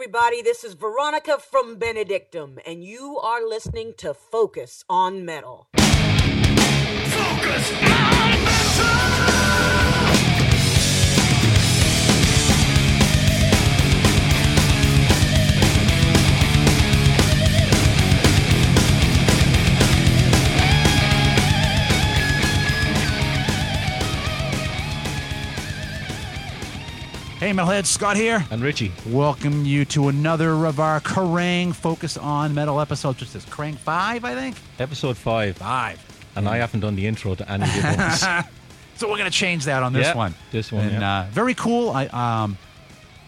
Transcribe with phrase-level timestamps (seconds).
[0.00, 0.40] everybody.
[0.40, 5.68] This is Veronica from Benedictum, and you are listening to Focus on Metal.
[5.74, 9.39] Focus on metal.
[27.50, 28.46] Hey, Metalheads, Scott here.
[28.52, 28.92] And Richie.
[29.08, 33.18] Welcome you to another of our Kerrang Focus on Metal episodes.
[33.18, 34.56] Just this Kerrang 5, I think?
[34.78, 35.56] Episode five.
[35.56, 35.98] Five.
[36.36, 38.46] And I haven't done the intro to any of the ones.
[38.98, 40.34] So we're going to change that on this Yeah, one.
[40.52, 41.22] this one, And yeah.
[41.22, 41.90] uh, very cool.
[41.90, 42.56] I, um,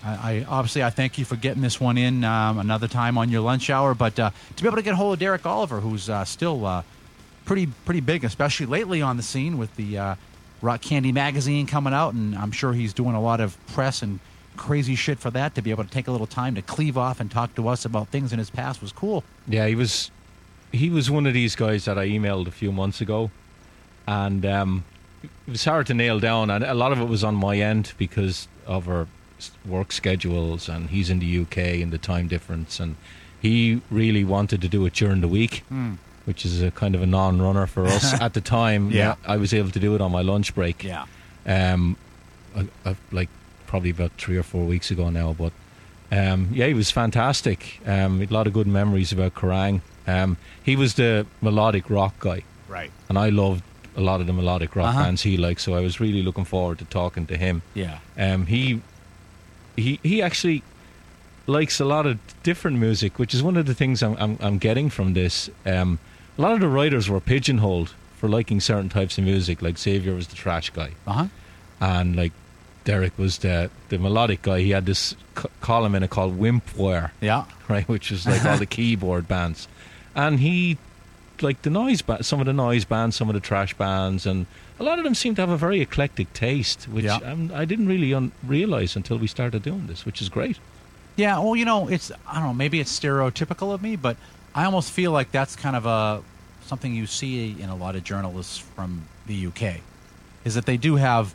[0.04, 3.28] I, I obviously I thank you for getting this one in um, another time on
[3.28, 3.92] your lunch hour.
[3.92, 6.84] But uh, to be able to get hold of Derek Oliver, who's uh, still uh,
[7.44, 10.14] pretty pretty big, especially lately on the scene with the uh,
[10.62, 14.20] Rock Candy magazine coming out, and I'm sure he's doing a lot of press and
[14.56, 15.54] crazy shit for that.
[15.56, 17.84] To be able to take a little time to cleave off and talk to us
[17.84, 19.24] about things in his past was cool.
[19.46, 20.10] yeah, he was
[20.70, 23.30] he was one of these guys that I emailed a few months ago.
[24.06, 24.84] And um,
[25.22, 26.50] it was hard to nail down.
[26.50, 29.06] And a lot of it was on my end because of our
[29.66, 30.68] work schedules.
[30.68, 32.80] And he's in the UK and the time difference.
[32.80, 32.96] And
[33.40, 35.62] he really wanted to do it during the week.
[36.24, 38.90] Which is a kind of a non-runner for us at the time.
[38.90, 39.16] Yeah.
[39.26, 40.84] I was able to do it on my lunch break.
[40.84, 41.06] Yeah.
[41.46, 41.96] um,
[42.54, 43.28] I, I, like
[43.66, 45.32] probably about three or four weeks ago now.
[45.32, 45.52] But
[46.12, 47.80] um, yeah, he was fantastic.
[47.86, 49.80] Um, a lot of good memories about Kerrang.
[50.06, 52.90] Um, he was the melodic rock guy, Right.
[53.08, 53.62] and I loved
[53.96, 55.02] a lot of the melodic rock Uh-huh.
[55.04, 55.60] bands he liked.
[55.60, 57.62] So I was really looking forward to talking to him.
[57.74, 57.98] Yeah.
[58.18, 58.80] Um, he
[59.76, 60.62] he he actually
[61.46, 64.58] likes a lot of different music, which is one of the things I'm I'm, I'm
[64.58, 65.50] getting from this.
[65.66, 65.98] Um,
[66.38, 69.62] a lot of the writers were pigeonholed for liking certain types of music.
[69.62, 71.26] Like Xavier was the trash guy Uh huh.
[71.80, 72.32] and like
[72.84, 74.60] Derek was the the melodic guy.
[74.60, 77.44] He had this c- column in it called Wimpware, Yeah.
[77.68, 79.68] right, which was like all the keyboard bands,
[80.14, 80.78] and he
[81.40, 84.46] like the noise ba- some of the noise bands, some of the trash bands, and
[84.78, 87.16] a lot of them seem to have a very eclectic taste, which Yeah.
[87.18, 90.58] um, I didn't really un- realize until we started doing this, which is great.
[91.16, 94.16] Yeah, well, you know, it's I don't know, maybe it's stereotypical of me, but
[94.54, 96.22] I almost feel like that's kind of a
[96.66, 99.80] something you see in a lot of journalists from the UK
[100.44, 101.34] is that they do have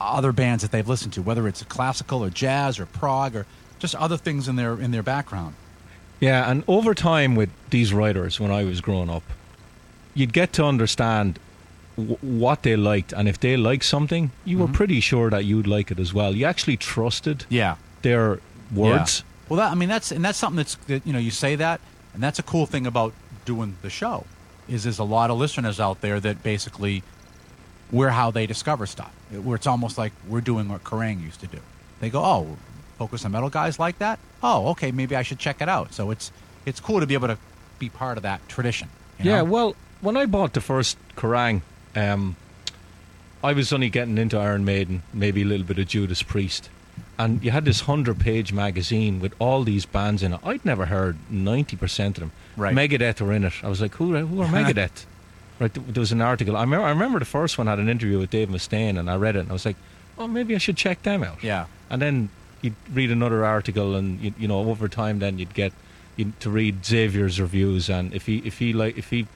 [0.00, 3.46] other bands that they've listened to, whether it's classical or jazz or prog or
[3.78, 5.54] just other things in their in their background.
[6.20, 9.24] Yeah, and over time with these writers, when I was growing up,
[10.14, 11.38] you'd get to understand
[11.96, 14.74] w- what they liked, and if they liked something, you were mm-hmm.
[14.74, 16.34] pretty sure that you'd like it as well.
[16.34, 17.76] You actually trusted Yeah.
[18.02, 18.40] their
[18.74, 19.22] words.
[19.22, 19.48] Yeah.
[19.48, 21.80] Well, that I mean that's and that's something that's that, you know you say that,
[22.14, 23.12] and that's a cool thing about
[23.44, 24.24] doing the show,
[24.68, 27.02] is there's a lot of listeners out there that basically
[27.90, 29.12] we're how they discover stuff.
[29.30, 31.58] Where it's almost like we're doing what Kerrang used to do.
[32.00, 32.56] They go, oh,
[32.98, 34.18] focus on metal guys like that.
[34.42, 35.92] Oh, okay, maybe I should check it out.
[35.92, 36.30] So it's
[36.66, 37.38] it's cool to be able to
[37.78, 38.88] be part of that tradition.
[39.18, 41.62] you Yeah, well, when I bought the first Kerrang,
[41.94, 42.36] um,
[43.42, 46.70] I was only getting into Iron Maiden, maybe a little bit of Judas Priest.
[47.18, 50.40] And you had this 100 page magazine with all these bands in it.
[50.44, 52.32] I'd never heard 90% of them.
[52.56, 52.74] Right.
[52.74, 53.52] Megadeth were in it.
[53.62, 55.04] I was like, who, who are Megadeth?
[55.60, 56.56] right, there was an article.
[56.56, 59.14] I remember, I remember the first one had an interview with Dave Mustaine, and I
[59.16, 59.76] read it, and I was like,
[60.18, 61.42] oh, maybe I should check them out.
[61.44, 62.28] yeah, And then
[62.60, 65.72] you'd read another article, and you, you know, over time, then you'd get
[66.16, 69.26] you to read Xavier's reviews, and if he if he like if he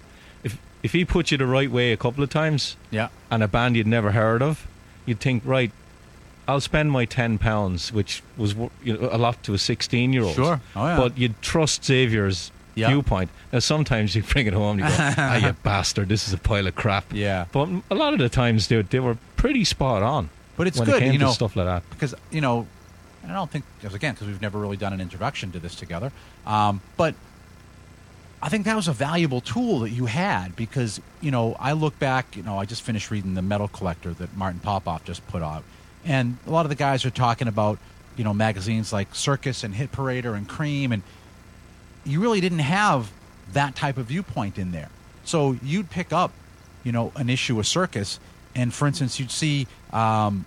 [0.44, 3.48] if if he put you the right way a couple of times, yeah, and a
[3.48, 4.66] band you'd never heard of,
[5.06, 5.70] you'd think, right,
[6.48, 10.24] I'll spend my ten pounds, which was you know, a lot to a sixteen year
[10.24, 10.34] old.
[10.34, 10.60] Sure.
[10.74, 10.96] Oh, yeah.
[10.96, 12.88] But you'd trust Xavier's Yeah.
[12.88, 13.30] viewpoint.
[13.52, 16.38] Now sometimes you bring it home and you go, ah, you bastard, this is a
[16.38, 17.04] pile of crap.
[17.12, 17.44] yeah.
[17.52, 20.30] But a lot of the times they, they were pretty spot on.
[20.56, 21.82] But it's good, it you know, stuff like that.
[21.90, 22.66] because you know,
[23.22, 25.74] and I don't think because again because we've never really done an introduction to this
[25.74, 26.10] together,
[26.46, 27.14] um, but
[28.40, 31.98] I think that was a valuable tool that you had because you know I look
[31.98, 35.42] back, you know, I just finished reading the Metal Collector that Martin Popoff just put
[35.42, 35.62] out,
[36.04, 37.78] and a lot of the guys are talking about
[38.16, 41.02] you know magazines like Circus and Hit Parader and Cream, and
[42.04, 43.10] you really didn't have
[43.52, 44.90] that type of viewpoint in there.
[45.24, 46.32] So you'd pick up,
[46.84, 48.18] you know, an issue of Circus,
[48.54, 50.44] and for instance, you'd see um,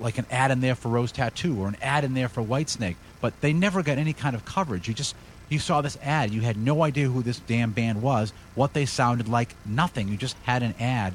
[0.00, 2.96] like an ad in there for Rose Tattoo or an ad in there for Whitesnake,
[3.20, 4.88] but they never got any kind of coverage.
[4.88, 5.14] You just
[5.48, 8.86] you saw this ad, you had no idea who this damn band was, what they
[8.86, 10.08] sounded like, nothing.
[10.08, 11.14] You just had an ad,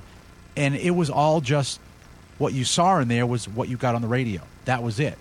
[0.55, 1.79] and it was all just
[2.37, 4.41] what you saw in there was what you got on the radio.
[4.65, 5.17] That was it.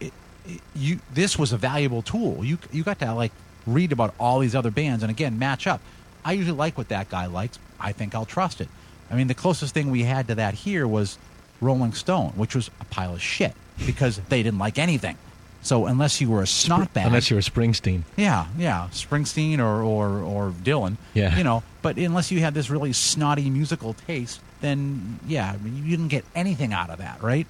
[0.00, 0.12] it,
[0.46, 2.44] it you this was a valuable tool.
[2.44, 3.32] You you got to like
[3.66, 5.80] read about all these other bands and again match up.
[6.24, 7.58] I usually like what that guy likes.
[7.78, 8.68] I think I'll trust it.
[9.10, 11.18] I mean, the closest thing we had to that here was
[11.60, 13.54] Rolling Stone, which was a pile of shit
[13.86, 15.16] because they didn't like anything.
[15.62, 18.02] So unless you were a snot bag, Unless you're a Springsteen.
[18.16, 21.36] yeah, yeah, Springsteen or or or Dylan, Yeah.
[21.36, 21.62] you know.
[21.82, 26.08] But unless you had this really snotty musical taste, then yeah, I mean, you didn't
[26.08, 27.46] get anything out of that, right?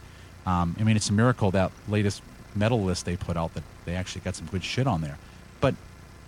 [0.47, 2.23] Um, I mean, it's a miracle that latest
[2.55, 5.19] metal list they put out that they actually got some good shit on there.
[5.61, 5.75] But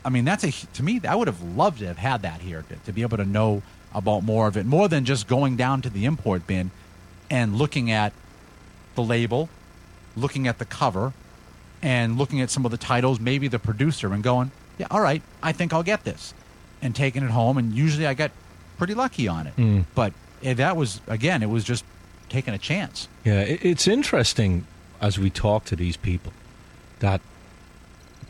[0.04, 2.64] I mean, that's a to me, I would have loved to have had that here
[2.68, 3.62] to, to be able to know
[3.94, 6.70] about more of it, more than just going down to the import bin
[7.30, 8.12] and looking at
[8.94, 9.48] the label,
[10.16, 11.12] looking at the cover,
[11.82, 15.22] and looking at some of the titles, maybe the producer, and going, yeah, all right,
[15.42, 16.32] I think I'll get this,
[16.80, 17.58] and taking it home.
[17.58, 18.30] And usually I get
[18.78, 19.56] pretty lucky on it.
[19.56, 19.84] Mm.
[19.94, 21.84] But eh, that was again, it was just
[22.28, 23.08] taking a chance.
[23.24, 24.66] Yeah, it, it's interesting
[25.00, 26.32] as we talk to these people
[27.00, 27.20] that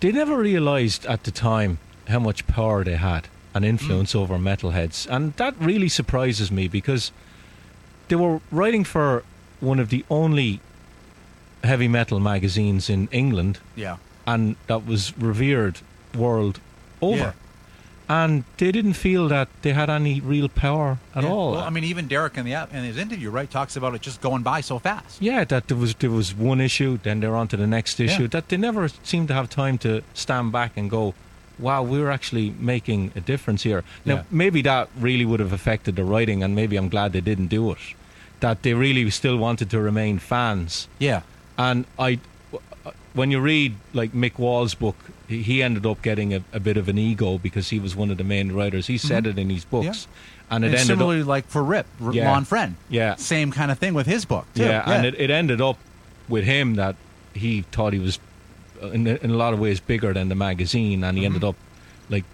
[0.01, 1.79] they never realized at the time
[2.09, 5.07] how much power they had and influence over metalheads.
[5.09, 7.13] And that really surprises me because
[8.09, 9.23] they were writing for
[9.61, 10.61] one of the only
[11.63, 13.99] heavy metal magazines in England Yeah.
[14.27, 15.79] and that was revered
[16.17, 16.59] world
[17.01, 17.17] over.
[17.19, 17.33] Yeah.
[18.21, 21.31] And they didn't feel that they had any real power at Yeah.
[21.31, 21.53] all.
[21.53, 24.21] Well, I mean, even Derek in the in his interview, right, talks about it just
[24.21, 25.23] going by so fast.
[25.23, 28.23] Yeah, that there was there was one issue, then they're on to the next issue.
[28.25, 28.35] Yeah.
[28.37, 31.15] That they never seemed to have time to stand back and go,
[31.59, 34.23] "Wow, we're actually making a difference here." Now, Yeah.
[34.43, 37.71] maybe that really would have affected the writing, and maybe I'm glad they didn't do
[37.73, 37.79] it.
[38.41, 41.21] That they really still wanted to remain fans, Yeah.
[41.57, 42.19] and I,
[42.53, 44.97] uh, when you read like Mick Wall's book,
[45.43, 48.19] he, ended up getting a, a bit of an ego because he was one of
[48.19, 48.87] the main writers.
[48.87, 50.07] He said it in his books,
[50.51, 52.31] and it And ended up like for Rip, R- Yeah.
[52.31, 52.77] Lonn Friend.
[52.89, 53.15] Yeah.
[53.17, 54.47] Same kind of thing with his book.
[54.55, 54.65] Too.
[54.65, 55.79] Yeah, and it, it ended up
[56.29, 56.97] with him that
[57.35, 58.19] he thought he was,
[58.83, 61.57] uh, in, in a lot of ways, bigger than the magazine, and he ended up,
[62.11, 62.25] like,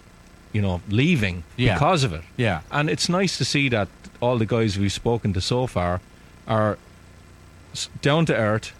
[0.53, 1.63] you know, leaving Mm-hmm.
[1.63, 1.75] Yeah.
[1.75, 2.23] because of it.
[2.37, 2.61] Yeah.
[2.71, 3.89] And it's nice to see that
[4.21, 6.01] all the guys we've spoken to so far
[6.47, 6.79] are
[8.03, 8.73] down to earth,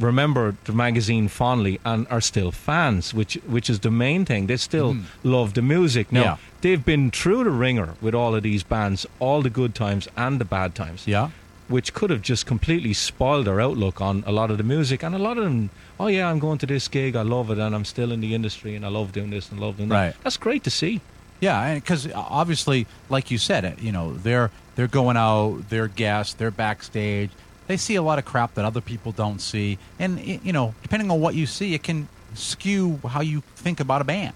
[0.00, 4.46] remember the magazine fondly, and are still fans, which which is the main thing.
[4.46, 6.10] They still love the music.
[6.12, 6.24] Now, Mm.
[6.24, 6.36] Yeah.
[6.62, 10.40] they've been through the ringer with all of these bands, all the good times and
[10.40, 11.28] the bad times Yeah.
[11.68, 15.04] which could have just completely spoiled their outlook on a lot of the music.
[15.04, 15.70] And a lot of them,
[16.00, 18.34] oh yeah, I'm going to this gig, I love it, and I'm still in the
[18.34, 19.94] industry, and I love doing this and love doing that.
[20.06, 20.14] Right.
[20.24, 21.00] That's great to see.
[21.40, 26.50] Yeah, because obviously, like you said, you know they're they're going out, they're guests, they're
[26.50, 27.30] backstage.
[27.70, 31.08] They see a lot of crap that other people don't see, and you know, depending
[31.08, 34.34] on what you see, it can skew how you think about a band.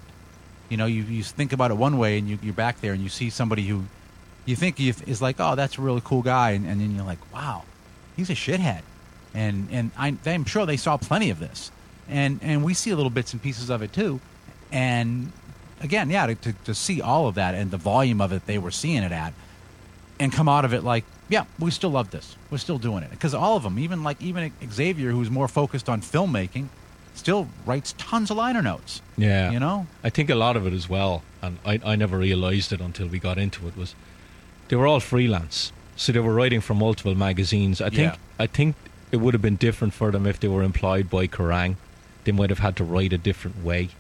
[0.69, 3.02] You know, you you think about it one way, and you, you're back there, and
[3.02, 3.86] you see somebody who
[4.44, 7.19] you think is like, oh, that's a really cool guy, and, and then you're like,
[7.34, 7.64] wow,
[8.14, 8.82] he's a shithead,
[9.34, 11.72] and and I, I'm sure they saw plenty of this,
[12.08, 14.20] and and we see little bits and pieces of it too,
[14.70, 15.32] and
[15.81, 18.58] again, yeah, to, to, to see all of that and the volume of it they
[18.58, 19.34] were seeing it at,
[20.20, 23.11] and come out of it like, yeah, we still love this, we're still doing it,
[23.11, 26.69] because all of them, even like even Xavier, who's more focused on filmmaking,
[27.14, 29.00] still writes tons of liner notes.
[29.16, 29.50] Yeah.
[29.50, 32.72] you know, I think a lot of it as well, and I, I never realized
[32.72, 33.94] it until we got into it, was
[34.69, 35.72] they were all freelance.
[35.96, 37.81] So they were writing for multiple magazines.
[37.81, 38.17] I think Yeah.
[38.38, 38.75] I think
[39.12, 41.76] it would have been different for them if they were employed by Kerrang.
[42.25, 43.90] They might have had to write a different way.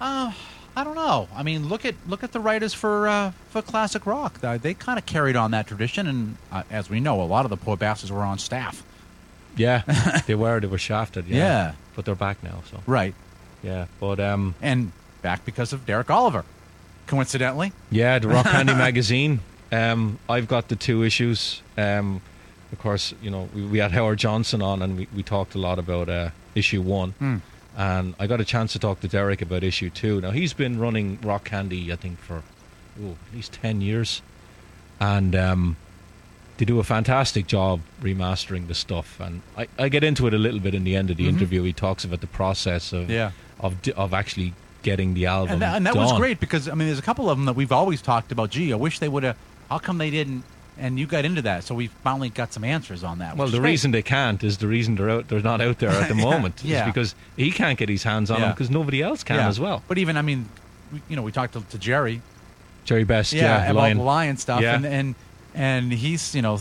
[0.00, 0.32] Uh,
[0.76, 1.28] I don't know.
[1.34, 4.38] I mean, look at look at the writers for uh, for classic rock.
[4.42, 7.44] Uh, they kind of carried on that tradition, and uh, as we know, a lot
[7.46, 8.82] of the poor bastards were on staff.
[9.56, 9.82] Yeah,
[10.26, 10.58] they were.
[10.60, 11.26] They were shafted.
[11.28, 11.36] Yeah.
[11.36, 11.72] Yeah.
[11.94, 12.62] but they're back now.
[12.70, 13.14] So Right,
[13.62, 14.90] yeah, but um, and
[15.22, 16.44] back because of Derek Oliver,
[17.06, 17.72] coincidentally.
[17.90, 19.40] Yeah, the Rock Candy magazine.
[19.70, 21.62] Um, I've got the two issues.
[21.78, 22.20] Um,
[22.72, 25.58] of course, you know we, we had Howard Johnson on, and we, we talked a
[25.58, 27.12] lot about uh, issue one.
[27.12, 27.36] Hmm.
[27.76, 30.20] And I got a chance to talk to Derek about issue two.
[30.20, 32.42] Now he's been running Rock Candy, I think, for
[33.02, 34.22] oh, at least ten years,
[35.00, 35.76] and um,
[36.58, 39.18] they do a fantastic job remastering the stuff.
[39.18, 41.62] And I, I get into it a little bit in the end of the interview.
[41.64, 43.10] He talks about the process of Mm-hmm.
[43.12, 43.30] Yeah.
[43.58, 46.86] of of actually getting the album And that, and that was great because I mean,
[46.86, 48.50] there's a couple of them that we've always talked about.
[48.50, 49.36] Gee, I wish they would have.
[49.68, 50.44] How come they didn't?
[50.76, 53.36] And you got into that, so we finally got some answers on that.
[53.36, 55.28] Well, the reason they can't is the reason they're out.
[55.28, 56.62] They're not out there at the Yeah, moment.
[56.64, 56.86] yeah.
[56.86, 59.48] Because he can't get his hands on them because nobody else can Yeah.
[59.48, 59.82] as well.
[59.86, 60.48] But even I mean,
[60.92, 62.22] we, you know, we talked to, to Jerry,
[62.84, 63.96] Jerry Best, yeah, yeah, about Lion.
[63.98, 64.74] the lion stuff, Yeah.
[64.74, 65.14] and and
[65.54, 66.58] and he's you know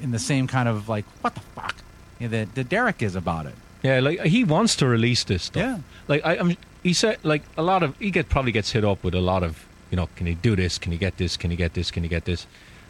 [0.00, 1.74] in the same kind of like what the fuck
[2.20, 3.54] you know, that that Derek is about it.
[3.82, 5.62] Yeah, like he wants to release this stuff.
[5.62, 5.78] Yeah.
[6.06, 6.56] like I, I'm.
[6.84, 9.42] He said like a lot of he get probably gets hit up with a lot
[9.42, 10.78] of you know can he do this?
[10.78, 11.36] Can he get this?
[11.36, 11.90] Can he get this?
[11.90, 12.46] Can he get this?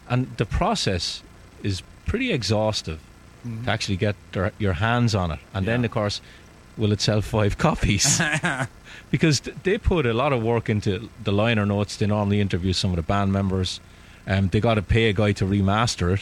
[0.09, 1.21] And the process
[1.63, 2.99] is pretty exhaustive
[3.65, 5.85] to actually get their, your hands on it, and then Mm-hmm.
[5.85, 6.21] Of course.
[6.77, 8.21] Will it sell five copies?
[9.11, 11.97] because th- they put a lot of work into the liner notes.
[11.97, 13.79] They normally interview some of the band members.
[14.25, 16.21] Um, they got to pay a guy to remaster it,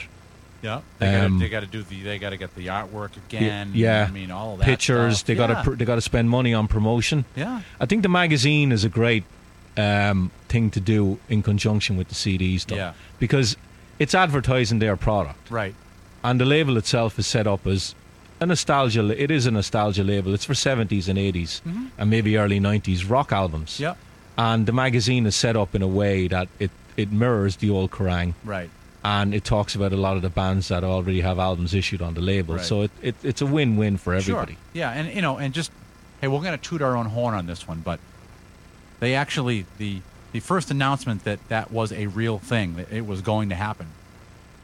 [0.64, 3.18] Yeah, they got Um, to got to do the they got to get the artwork
[3.18, 3.72] again.
[3.76, 5.18] yeah, I mean all of that pictures.
[5.20, 5.28] stuff.
[5.28, 5.62] They got yeah.
[5.64, 7.26] to they got to spend money on promotion.
[7.36, 9.26] yeah, I think the magazine is a great
[9.78, 12.62] um, thing to do in conjunction with the CDs.
[12.62, 12.78] stuff.
[12.78, 12.94] Yeah.
[13.20, 13.58] because
[14.00, 15.76] it's advertising their product, right.
[16.24, 17.96] and the label itself is set up as
[18.40, 19.04] a nostalgia.
[19.22, 20.34] It is a nostalgia label.
[20.34, 21.62] It's for seventies and 80s
[21.98, 23.74] and maybe early nineties rock albums.
[23.74, 23.84] Mm-hmm.
[23.84, 23.96] Yeah,
[24.38, 27.92] and the magazine is set up in a way that it it mirrors the old
[27.92, 28.34] Kerrang.
[28.44, 28.70] right.
[29.04, 32.14] and it talks about a lot of the bands that already have albums issued on
[32.16, 32.56] the label.
[32.56, 32.66] Right.
[32.66, 34.54] So it, it it's a win-win for everybody.
[34.54, 34.62] Sure.
[34.74, 35.72] Yeah, and you know, and just
[36.22, 38.00] hey, we're going to toot our own horn on this one, but
[39.00, 43.22] they actually the the first announcement that that was a real thing that it was
[43.22, 43.88] going to happen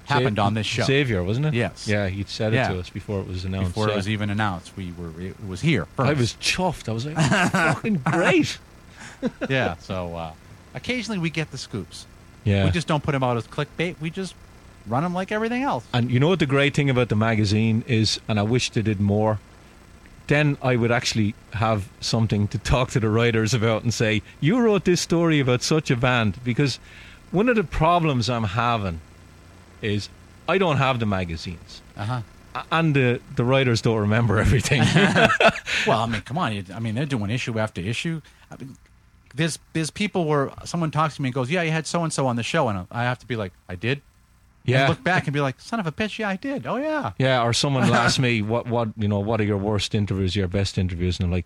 [0.06, 1.54] happened on this show Xavier, wasn't it?
[1.54, 1.88] Yes.
[1.88, 2.70] Yeah, he said it Yeah.
[2.70, 3.70] to us before it was announced.
[3.70, 3.96] before it yeah.
[3.98, 4.76] was even announced.
[4.76, 5.86] We were it was here.
[5.96, 6.10] First.
[6.10, 6.90] I was chuffed.
[6.90, 7.16] I was like,
[7.52, 8.58] fucking great.
[9.50, 9.76] yeah.
[9.78, 10.32] So uh,
[10.74, 12.06] occasionally we get the scoops.
[12.44, 12.66] Yeah.
[12.66, 13.96] We just don't put them out as clickbait.
[14.02, 14.36] We just
[14.88, 15.86] run them like everything else.
[15.94, 18.82] and you know what the great thing about the magazine is, and I wish they
[18.82, 19.40] did more.
[20.28, 24.60] Then I would actually have something to talk to the writers about and say, "You
[24.60, 26.80] wrote this story about such a band." Because
[27.32, 29.02] one of the problems I'm having
[29.82, 30.10] is
[30.48, 31.82] I don't have the magazines.
[31.98, 32.22] Uh huh.
[32.72, 34.84] And the the writers don't remember everything.
[35.88, 36.66] Well, I mean, come on.
[36.74, 38.22] I mean, they're doing issue after issue.
[38.50, 38.78] I mean,
[39.36, 42.14] there's there's people where someone talks to me and goes, "Yeah, you had so and
[42.14, 44.02] so on the show," and I have to be like, "I did."
[44.66, 47.12] Yeah, look back and be like, "Son of a bitch, yeah, I did." Oh yeah.
[47.18, 47.44] yeah.
[47.44, 50.48] Or someone will ask me what what you know what are your worst interviews, your
[50.48, 51.46] best interviews, and I'm like,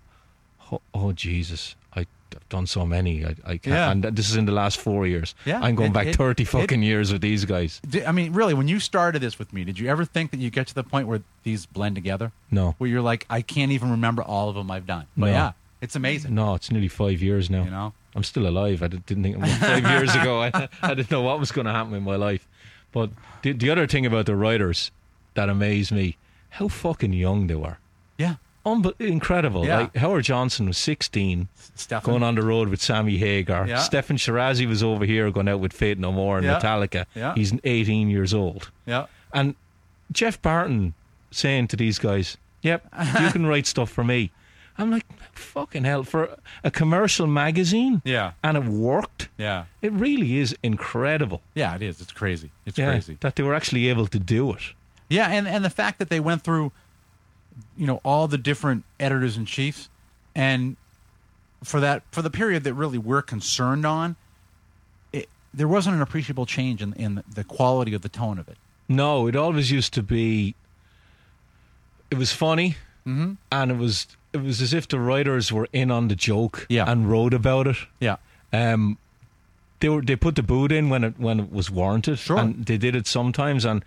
[0.71, 2.01] oh, oh Jesus, I,
[2.35, 3.25] I've done so many.
[3.25, 3.65] I, I can't.
[3.67, 3.91] Yeah.
[3.91, 5.33] And this is in the last four years.
[5.45, 7.81] Yeah, I'm going it- back it- thirty it- fucking years with these guys.
[8.05, 10.49] I mean, really, when you started this with me, did you ever think that you
[10.49, 12.31] get to the point where these blend together?
[12.51, 15.05] No, Where you're like, I can't even remember all of them I've done.
[15.17, 15.31] But No.
[15.31, 16.35] yeah, it's amazing.
[16.35, 17.63] no, it's nearly five years now.
[17.63, 17.93] You know.
[18.15, 18.81] I'm still alive.
[18.81, 20.41] I didn't think five years ago.
[20.53, 22.47] I, I didn't know what was going to happen in my life.
[22.97, 23.09] But
[23.43, 24.91] the, the other thing about the writers
[25.35, 26.17] that amazed me,
[26.51, 27.77] how fucking young they were.
[28.17, 28.35] Yeah.
[28.65, 29.65] Unbe- incredible.
[29.65, 29.79] Yeah.
[29.81, 32.03] Like Howard Johnson was 16, Steffan.
[32.03, 33.67] going on the road with Sammy Hagar.
[33.67, 33.77] Yeah.
[33.77, 36.59] Steffan Chirazi was over here going out with Faith No More and Yeah.
[36.59, 37.05] Metallica.
[37.15, 37.33] Yeah.
[37.35, 38.69] He's 18 years old.
[38.85, 39.05] Yeah.
[39.33, 39.55] And
[40.11, 40.93] Geoff Barton
[41.31, 42.87] saying to these guys, "Yep,
[43.21, 44.31] you can write stuff for me."
[44.77, 48.31] I'm like, "Fucking hell!" For a commercial magazine, Yeah.
[48.43, 49.29] and it worked.
[49.37, 49.65] Yeah.
[49.81, 51.41] It really is incredible.
[51.55, 51.75] Yeah.
[51.75, 51.99] It is.
[52.01, 52.51] It's crazy.
[52.65, 53.17] It's Yeah, crazy.
[53.21, 54.61] that they were actually able to do it.
[55.09, 56.71] Yeah, and and the fact that they went through,
[57.77, 59.89] you know, all the different editors in chiefs,
[60.35, 60.75] and
[61.63, 64.15] for that for the period that really we're concerned on,
[65.13, 68.57] it, there wasn't an appreciable change in in the quality of the tone of it.
[68.89, 70.55] No, it always used to be.
[72.11, 73.33] It was funny, Mm-hmm.
[73.51, 74.07] and it was
[74.37, 76.89] it was as if the writers were in on the joke Yeah.
[76.89, 77.77] and wrote about it.
[77.99, 78.17] Yeah.
[78.53, 78.97] Um,
[79.79, 82.37] they were they put the boot in when it when it was warranted, Sure.
[82.39, 83.65] and they did it sometimes.
[83.65, 83.83] And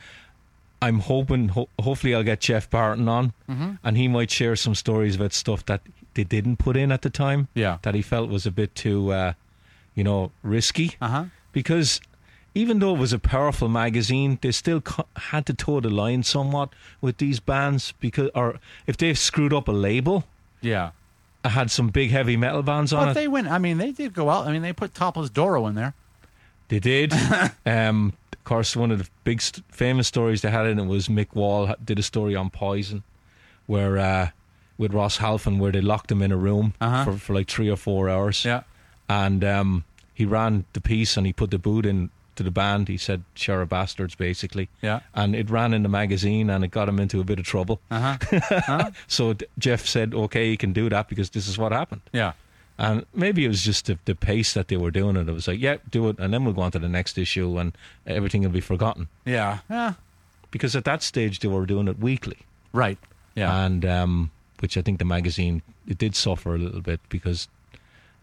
[0.82, 3.70] I'm hoping, ho- hopefully, I'll get Geoff Barton on, Mm-hmm.
[3.84, 5.80] and he might share some stories about stuff that
[6.14, 7.48] they didn't put in at the time.
[7.54, 7.78] Yeah.
[7.82, 9.32] that he felt was a bit too, uh,
[9.94, 10.96] you know, risky.
[11.00, 11.24] Uh huh.
[11.52, 12.00] Because
[12.54, 16.22] even though it was a powerful magazine, they still co- had to toe the line
[16.22, 20.24] somewhat with these bands because, or if they've screwed up a label,
[20.60, 20.90] Yeah.
[21.44, 23.14] I had some big heavy metal bands on But it.
[23.14, 23.48] they went.
[23.48, 24.46] I mean, they did go out.
[24.46, 25.94] I mean, they put Topless Doro in there.
[26.68, 27.12] They did.
[27.66, 31.08] um, of course, one of the big st- famous stories they had in it was
[31.08, 33.02] Mick Wall did a story on Poison,
[33.66, 34.28] where uh,
[34.76, 37.04] with Ross Halfin, where they locked him in a room Uh-huh.
[37.04, 38.44] for, for like three or four hours.
[38.44, 38.62] Yeah.
[39.08, 42.88] and um, he ran the piece and he put the boot in to the band.
[42.88, 44.68] He said "Share of bastards," basically.
[44.82, 45.00] Yeah.
[45.14, 47.80] and it ran in the magazine and it got him into a bit of trouble.
[47.90, 48.16] Uh
[48.66, 48.90] huh.
[49.06, 52.32] So Geoff said, "Okay, you can do that because this is what happened." yeah.
[52.78, 55.28] And maybe it was just the, the pace that they were doing it.
[55.28, 57.58] It was like, yeah, do it, and then we'll go on to the next issue,
[57.58, 59.08] and everything will be forgotten.
[59.26, 59.58] Yeah.
[59.68, 59.92] Yeah.
[60.50, 62.38] Because at that stage, they were doing it weekly,
[62.72, 62.96] Right.
[63.34, 63.64] Yeah.
[63.66, 64.30] and um,
[64.60, 67.48] which I think the magazine it did suffer a little bit because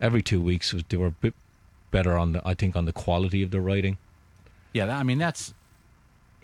[0.02, 1.36] every two weeks was, they were a bit
[1.92, 4.00] better on the I think on the quality of the writing.
[4.74, 5.54] Yeah, I mean that's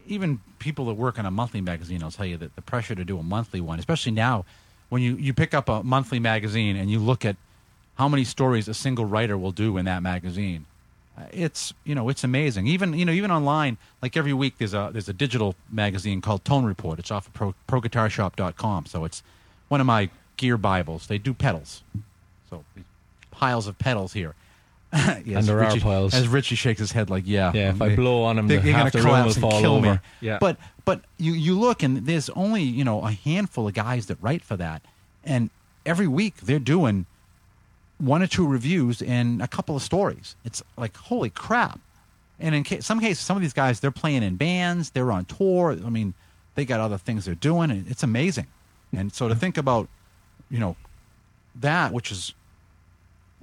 [0.07, 2.01] even people that work on a monthly magazine.
[2.01, 4.45] will tell you that the pressure to do a monthly one, especially now,
[4.89, 7.35] when you you pick up a monthly magazine and you look at
[7.95, 10.65] how many stories a single writer will do in that magazine,
[11.17, 12.67] uh, it's you know it's amazing.
[12.67, 16.43] Even you know even online, like every week there's a there's a digital magazine called
[16.43, 16.99] Tone Report.
[16.99, 18.87] It's off of pro, ProGuitarShop.com.
[18.87, 19.23] So it's
[19.67, 21.07] one of my gear bibles.
[21.07, 21.83] They do pedals,
[22.49, 22.63] so
[23.31, 24.35] piles of pedals here.
[25.25, 26.13] Yes, And there are Richie, piles.
[26.13, 28.57] As Richie shakes his head like, yeah, Yeah, if I they- blow on 'em, they-
[28.57, 29.97] the- they're half gonna the collapse and fall kill me.
[30.21, 30.37] Yeah.
[30.39, 34.17] But but you you look and there's only you know a handful of guys that
[34.21, 34.81] write for that,
[35.23, 35.49] and
[35.85, 37.05] every week they're doing
[37.97, 40.35] one or two reviews and a couple of stories.
[40.45, 41.79] It's like holy crap,
[42.39, 45.25] And in ca- some cases, some of these guys they're playing in bands, they're on
[45.25, 45.71] tour.
[45.85, 46.13] I mean,
[46.55, 48.47] they got other things they're doing, and it's amazing.
[48.91, 49.87] And so to think about,
[50.51, 50.75] you know,
[51.55, 52.33] that which is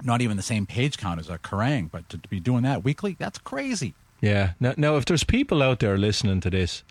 [0.03, 2.83] not even the same page count as a Kerrang, but to, to be doing that
[2.83, 3.93] weekly, that's crazy.
[4.21, 4.53] Yeah.
[4.59, 6.83] Now, now, if there's people out there listening to this,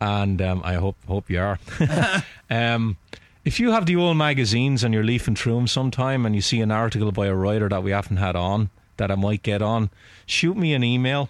[0.00, 1.58] and um, I hope hope you are,
[2.50, 2.96] um,
[3.44, 6.60] if you have the old magazines and you're leafing through them sometime, and you see
[6.60, 9.90] an article by a writer that we haven't had on that I might get on,
[10.26, 11.28] shoot me an email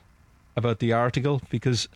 [0.56, 1.88] about the article because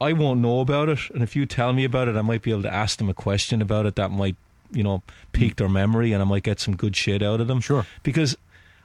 [0.00, 2.50] I won't know about it, and if you tell me about it, I might be
[2.50, 4.36] able to ask them a question about it that might,
[4.72, 5.02] you know,
[5.32, 7.60] pique their memory, and I might get some good shit out of them.
[7.60, 7.86] Sure.
[8.02, 8.36] Because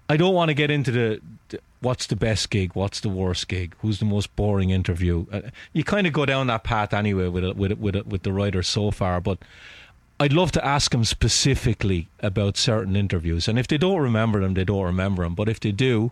[0.10, 3.48] I don't want to get into the, the what's the best gig, what's the worst
[3.48, 5.25] gig, who's the most boring interview.
[5.32, 5.41] Uh,
[5.74, 8.24] you kind of go down that path anyway with it, with it, with it, with
[8.24, 9.39] the writers so far, but.
[10.20, 14.56] I'd love to ask them specifically about certain interviews, and if they don't remember them,
[14.56, 15.36] they don't remember them.
[15.36, 16.12] But if they do,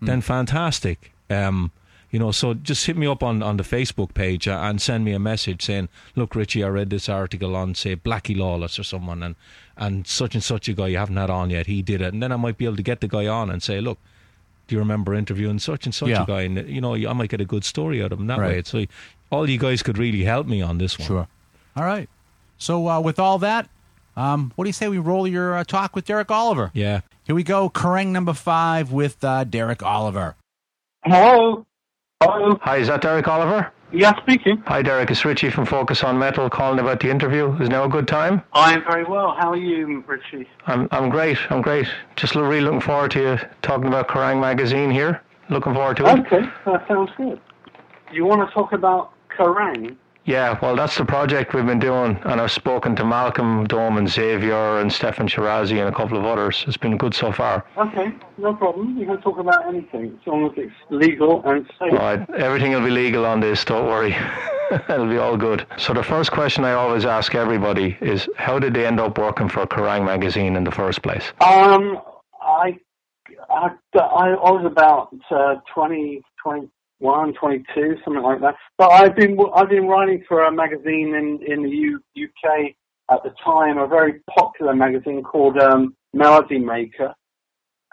[0.00, 1.12] then fantastic.
[1.28, 1.70] Um,
[2.12, 5.04] you know, so just hit me up on, on the Facebook page uh, and send
[5.04, 8.84] me a message saying, "Look, Richie, I read this article on say Blackie Lawless or
[8.84, 9.34] someone, and
[9.76, 11.66] and such and such a guy you haven't had on yet.
[11.66, 13.60] He did it, and then I might be able to get the guy on and
[13.62, 13.98] say, look."
[14.68, 16.22] Do you remember interviewing such and such Yeah.
[16.22, 16.42] a guy?
[16.42, 18.48] And you know, I might get a good story out of him that Right.
[18.56, 18.62] way.
[18.64, 18.84] So,
[19.30, 21.08] all you guys could really help me on this one.
[21.08, 21.28] Sure.
[21.76, 22.08] All right.
[22.58, 23.68] So uh, with all that,
[24.16, 26.70] um, what do you say we roll your uh, talk with Derek Oliver?
[26.74, 27.00] Yeah.
[27.24, 27.68] Here we go.
[27.70, 30.36] Kerrang number five with uh, Derek Oliver.
[31.04, 31.66] Hello.
[32.22, 32.56] Hello.
[32.62, 33.72] Hi, is that Derek Oliver?
[33.90, 34.62] Yeah, speaking.
[34.66, 35.10] Hi, Derek.
[35.10, 37.52] It's Richie from Focus on Metal calling about the interview.
[37.60, 38.42] Is now a good time?
[38.52, 39.34] I'm very well.
[39.36, 40.48] How are you, Richie?
[40.68, 41.36] I'm I'm great.
[41.50, 41.88] I'm great.
[42.14, 45.20] Just really looking forward to you talking about Kerrang magazine here.
[45.50, 46.20] Looking forward to it.
[46.20, 47.40] Okay, that sounds good.
[48.12, 49.96] You want to talk about Kerrang?
[50.24, 54.08] Yeah, well, that's the project we've been doing, and I've spoken to Malcolm Dome and
[54.08, 56.64] Xavier and Steffan Chirazi and a couple of others.
[56.68, 57.64] It's been good so far.
[57.76, 58.96] Okay, no problem.
[58.96, 61.92] You can talk about anything as long as it's legal and safe.
[61.92, 63.64] All right, everything will be legal on this.
[63.64, 64.16] Don't worry.
[64.88, 65.66] It'll be all good.
[65.76, 69.48] So the first question I always ask everybody is, how did they end up working
[69.48, 71.32] for Kerrang magazine in the first place?
[71.40, 72.00] Um,
[72.40, 72.78] I,
[73.50, 76.22] I, I was about uh, 20,
[77.02, 78.54] 21, 22, something like that.
[78.78, 82.74] But I've been I've been writing for a magazine in in the U, UK
[83.10, 87.14] at the time, a very popular magazine called um, Melody Maker,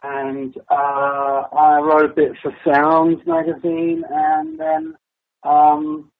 [0.03, 4.95] and uh, I wrote a bit for Sounds magazine, and then.
[5.43, 6.11] Um,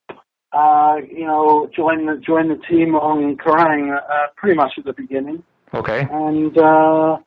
[0.51, 4.93] uh, you know, joined the joined the team on Kerrang uh, pretty much at the
[4.93, 6.07] beginning Okay.
[6.11, 7.17] and uh,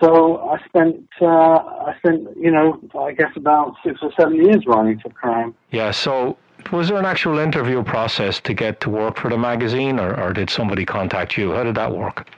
[0.00, 4.64] so I spent uh, I spent you know I guess about six or seven years
[4.66, 5.54] writing for Kerrang.
[5.70, 6.36] Yeah, so
[6.72, 10.32] was there an actual interview process to get to work for the magazine, or, or
[10.32, 11.52] did somebody contact you?
[11.52, 12.28] How did that work?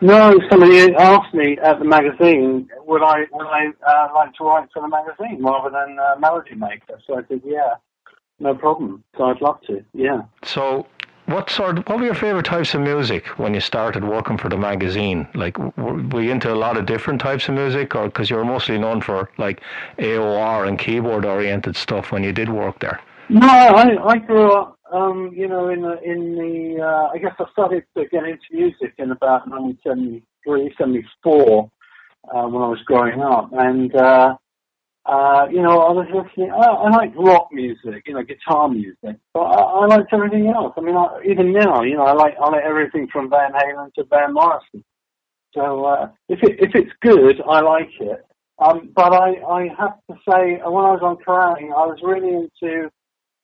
[0.00, 4.68] No, somebody asked me at the magazine would I would I uh, like to write
[4.72, 7.00] for the magazine rather than uh, Melody Maker.
[7.06, 7.74] So I said yeah,
[8.38, 9.02] no problem.
[9.16, 9.82] So I'd love to.
[9.94, 10.22] Yeah.
[10.42, 10.86] So,
[11.26, 11.88] what sort?
[11.88, 15.28] What were your favorite types of music when you started working for the magazine?
[15.34, 18.36] Like, were, were you into a lot of different types of music, or because you
[18.36, 19.60] were mostly known for like
[19.98, 23.00] AOR and keyboard-oriented stuff when you did work there?
[23.28, 26.82] No, I I grew up, um, you know, in the in the.
[26.82, 31.70] Uh, I guess I started to get into music in about 1973, 74,
[32.32, 34.36] uh, when I was growing up, and uh,
[35.06, 36.50] uh, you know, I was listening.
[36.50, 40.74] I, I like rock music, you know, guitar music, but I, I liked everything else.
[40.76, 43.94] I mean, I, even now, you know, I like I like everything from Van Halen
[43.94, 44.84] to Van Morrison.
[45.54, 48.26] So uh, if it if it's good, I like it.
[48.58, 51.98] Um, but I, I have to say, uh, when I was on Kerrang, I was
[52.02, 52.90] really into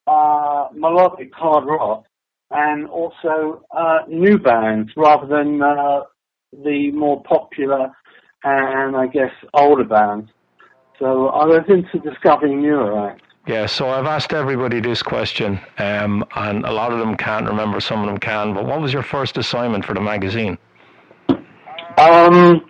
[0.07, 2.05] uh, melodic hard rock
[2.51, 6.01] and also uh, new bands rather than uh,
[6.53, 7.92] the more popular
[8.44, 10.31] and I guess older bands.
[10.98, 13.22] So I was into discovering acts.
[13.46, 17.81] Yeah, so I've asked everybody this question, um, and a lot of them can't remember,
[17.81, 18.55] some of them can.
[18.55, 20.59] But what was your first assignment for the magazine?
[21.98, 22.64] Um,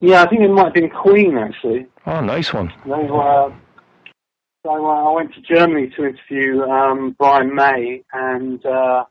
[0.00, 1.86] yeah, I think it might have been Queen actually.
[2.06, 2.72] Oh, nice one.
[2.84, 3.54] They were.
[4.64, 9.04] So uh, I went to Germany to interview um, Brian May, and uh,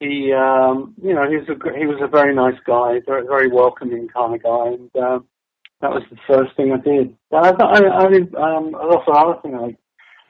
[0.00, 3.48] he, um, you know, he was a he was a very nice guy, very very
[3.48, 5.26] welcoming kind of guy, and um,
[5.80, 7.16] that was the first thing I did.
[7.30, 9.76] But I, I, I did um, a lot of other things like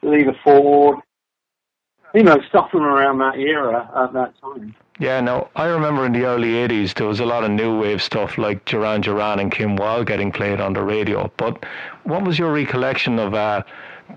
[0.03, 0.99] Lita Ford,
[2.15, 4.75] you know, stuff from around that era at that time.
[4.99, 8.03] Yeah, no, I remember in the early 80s there was a lot of new wave
[8.03, 11.33] stuff like Duran Duran and Kim Wilde getting played on the radio.
[11.39, 11.65] But
[12.05, 13.63] what was your recollection of uh,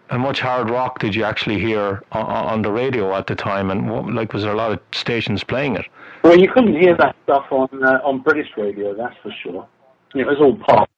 [0.07, 3.71] how much hard rock did you actually hear on, on the radio at the time?
[3.71, 5.85] And what, like, was there a lot of stations playing it?
[6.23, 9.67] Well, you couldn't hear that stuff on uh, on British radio, that's for sure.
[10.15, 10.89] It was all pop.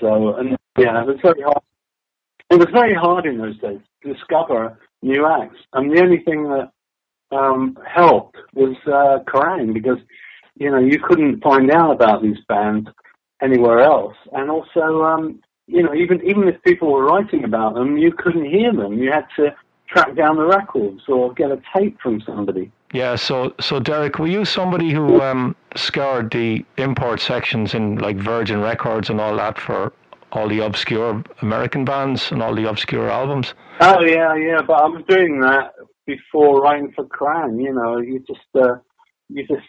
[0.00, 1.62] So, and Yeah, it was very hard.
[2.50, 6.44] It was very hard in those days to discover new acts, and the only thing
[6.44, 6.70] that
[7.32, 9.98] um, helped was uh, Kerrang because
[10.56, 12.88] you know you couldn't find out about these bands
[13.42, 17.96] anywhere else, and also um, you know even even if people were writing about them,
[17.96, 18.98] you couldn't hear them.
[18.98, 19.54] You had to
[19.88, 22.70] track down the records or get a tape from somebody.
[22.94, 28.16] Yeah, so so Derek, were you somebody who um, scoured the import sections in like
[28.16, 29.92] Virgin Records and all that for
[30.30, 33.52] all the obscure American bands and all the obscure albums?
[33.80, 35.72] Oh yeah, yeah, but I was doing that
[36.06, 37.60] before writing for Kerrang.
[37.60, 38.76] You know, you just uh,
[39.28, 39.66] you just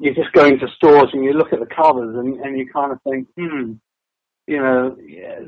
[0.00, 2.92] you just go into stores and you look at the covers and, and you kind
[2.92, 3.72] of think, hmm,
[4.46, 4.96] you know,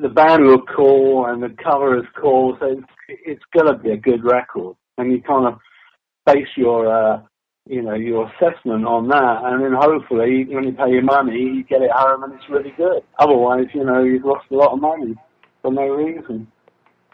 [0.02, 3.96] the band look cool and the cover is cool, so it's, it's gonna be a
[3.96, 5.60] good record, and you kind of
[6.26, 7.20] base your uh,
[7.66, 11.64] you know your assessment on that, and then hopefully when you pay your money, you
[11.64, 13.02] get it home and it's really good.
[13.18, 15.14] Otherwise, you know, you've lost a lot of money
[15.62, 16.46] for no reason.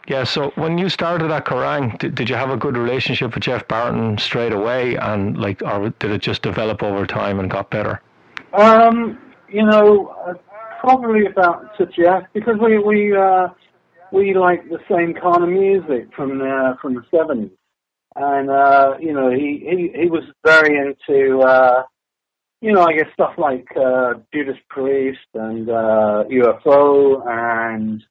[0.07, 3.43] Yeah, so when you started at Kerrang, did, did you have a good relationship with
[3.43, 7.69] Geoff Barton straight away, and like, or did it just develop over time and got
[7.69, 8.01] better?
[8.53, 10.33] Um, you know, uh,
[10.79, 13.49] probably about to Geoff because we we uh,
[14.11, 17.51] we like the same kind of music from the from the seventies,
[18.15, 21.83] and uh, you know he, he he was very into uh,
[22.61, 28.03] you know I guess stuff like uh, Judas Priest and uh, UFO and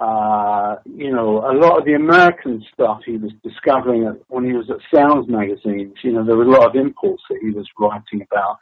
[0.00, 4.52] uh, you know a lot of the American stuff he was discovering at, when he
[4.52, 5.94] was at Sounds magazines.
[6.02, 8.58] You know there was a lot of impulse that he was writing about.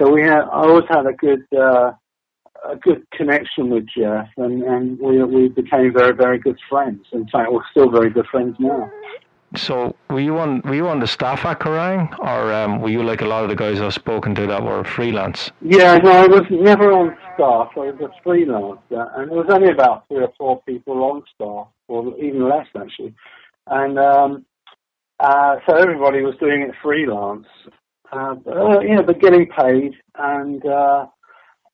[0.00, 1.92] So we had I always had a good uh,
[2.68, 7.04] a good connection with Geoff, and, and we we became very very good friends.
[7.12, 8.88] In fact, we're still very good friends now.
[9.56, 13.02] So were you on were you on the staff at Kerrang, or um, were you
[13.02, 15.50] like a lot of the guys I've spoken to that were freelance?
[15.60, 17.70] Yeah, no, I was never on staff.
[17.76, 21.66] I was a freelancer, and there was only about three or four people on staff,
[21.88, 23.14] or even less actually.
[23.66, 24.44] And um,
[25.18, 27.46] uh, so everybody was doing it freelance,
[28.12, 30.64] uh, but, uh, you know, but getting paid and.
[30.64, 31.06] Uh,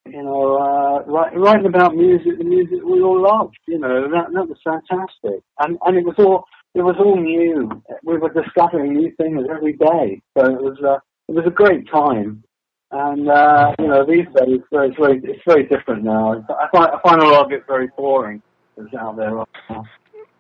[0.08, 4.32] you know, uh, write, writing about music, the music we all loved, you know, that,
[4.32, 5.42] that was fantastic.
[5.58, 6.44] And, and it was all,
[6.76, 7.82] it was all new.
[8.04, 10.20] We were discovering new things every day.
[10.36, 12.44] So it was, uh, it was a great time.
[12.90, 16.44] And, uh, you know, these days, it's very, it's very different now.
[16.50, 18.42] I find, I find a lot of it very boring
[18.76, 19.84] that's out there right now.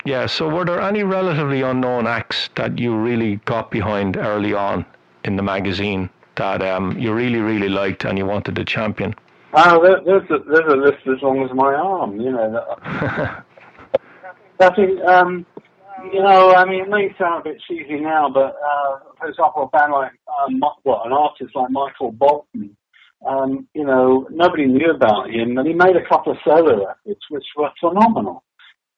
[0.04, 0.26] Yeah.
[0.26, 4.84] So were there any relatively unknown acts that you really got behind early on
[5.24, 9.14] in the magazine that um, you really really liked and you wanted to champion?
[9.54, 12.52] Oh, there, there's a, there's a list as long as my arm, you know.
[12.52, 13.44] That,
[14.60, 15.46] I think, um,
[16.12, 19.70] you know, I mean, it may sound a bit cheesy now, but uh, for example,
[19.72, 22.76] a band like, um, what, an artist like Michael Bolton,
[23.26, 27.20] um, you know, nobody knew about him, and he made a couple of solo records
[27.30, 28.44] which were phenomenal.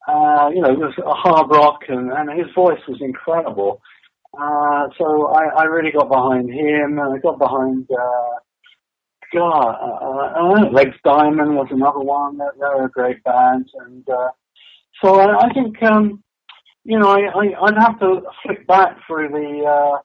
[0.07, 3.81] Uh, you know, it was a hard rock, and, and his voice was incredible.
[4.39, 7.89] Uh, so I, I really got behind him, and I got behind.
[7.91, 8.39] Uh,
[9.31, 12.39] God, uh, uh, Legs Diamond was another one.
[12.39, 14.31] They're, they're a great band, and uh,
[15.05, 16.23] so I, I think um,
[16.85, 19.99] you know I, I, I'd have to flick back through the uh,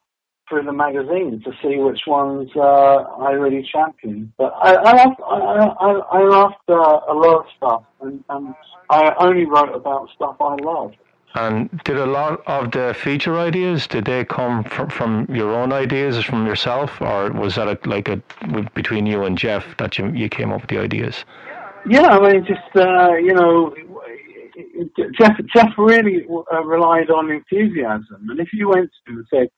[0.48, 4.32] through the magazine to see which ones uh, I really championed.
[4.36, 8.54] But I I loved, I, I, I loved uh, a lot of stuff, and, and
[8.90, 10.96] I only wrote about stuff I loved.
[11.36, 15.72] And did a lot of the feature ideas did they come from, from your own
[15.72, 18.22] ideas from yourself, or was that a, like a
[18.74, 21.24] between you and Geoff that you you came up with the ideas?
[21.86, 23.74] Yeah, I mean, just uh, you know,
[25.18, 29.48] Geoff Geoff really uh, relied on enthusiasm, and if you went to him and said,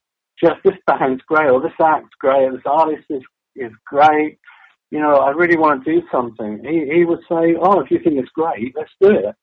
[0.42, 3.22] "Geoff, this band's great, or this act's great, or this artist is
[3.54, 4.38] is great,"
[4.90, 6.60] you know, I really want to do something.
[6.64, 9.34] He he would say, "Oh, if you think it's great, let's do it."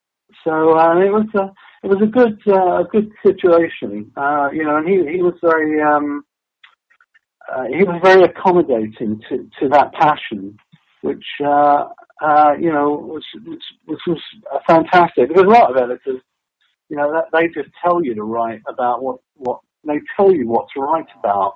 [0.43, 1.51] So uh, it was a
[1.83, 5.35] it was a good uh, a good situation, uh, you know, and he he was
[5.41, 6.23] very um,
[7.53, 10.57] uh, he was very accommodating to to that passion,
[11.01, 11.85] which uh,
[12.21, 14.19] uh, you know was which, which was
[14.67, 15.29] fantastic.
[15.29, 16.21] Because a lot of editors,
[16.89, 20.47] you know, that, they just tell you to write about what what they tell you
[20.47, 21.55] what to write about.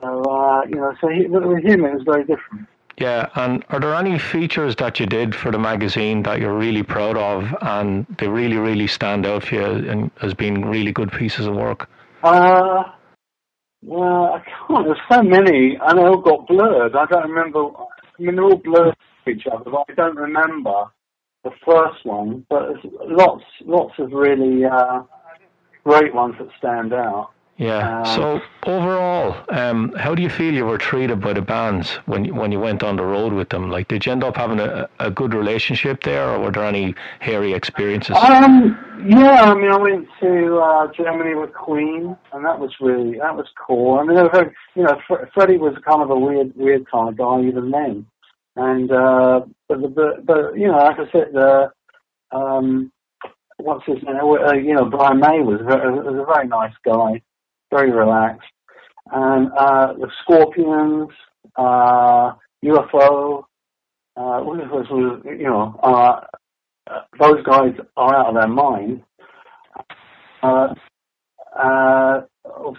[0.00, 2.68] So uh, you know, so he, with him it was very different.
[3.00, 6.82] Yeah, and are there any features that you did for the magazine that you're really
[6.82, 11.12] proud of and they really, really stand out for you and as being really good
[11.12, 11.88] pieces of work?
[12.24, 12.82] Uh,
[13.82, 14.84] well, I can't.
[14.84, 16.96] There's so many, and they all got blurred.
[16.96, 17.68] I don't remember.
[17.68, 18.96] I mean, they're all blurred
[19.28, 20.84] each other, but I don't remember
[21.44, 22.46] the first one.
[22.48, 25.02] But there's lots, lots of really uh,
[25.84, 27.30] great ones that stand out.
[27.58, 28.02] Yeah.
[28.02, 32.24] Um, so overall, um, how do you feel you were treated by the bands when
[32.24, 33.68] you, when you went on the road with them?
[33.68, 36.94] Like, did you end up having a, a good relationship there, or were there any
[37.18, 38.16] hairy experiences?
[38.16, 43.18] Um, yeah, I mean, I went to uh, Germany with Queen, and that was really
[43.18, 43.98] that was cool.
[43.98, 46.88] I mean, they were very, you know, Fre- Freddie was kind of a weird, weird
[46.88, 48.06] kind of guy even then,
[48.58, 51.70] and uh, but, but but you know, like I said, the
[52.32, 52.92] um,
[53.58, 54.16] what's his name?
[54.16, 57.22] Uh, you know, Brian May was very, was a very nice guy,
[57.70, 58.50] very relaxed,
[59.12, 61.10] and uh, the Scorpions,
[61.56, 62.32] uh,
[62.64, 63.44] UFO,
[64.16, 65.78] uh, was, you know.
[65.82, 66.20] Uh,
[66.90, 69.02] uh, those guys are out of their mind.
[70.42, 70.74] Uh,
[71.58, 72.20] uh,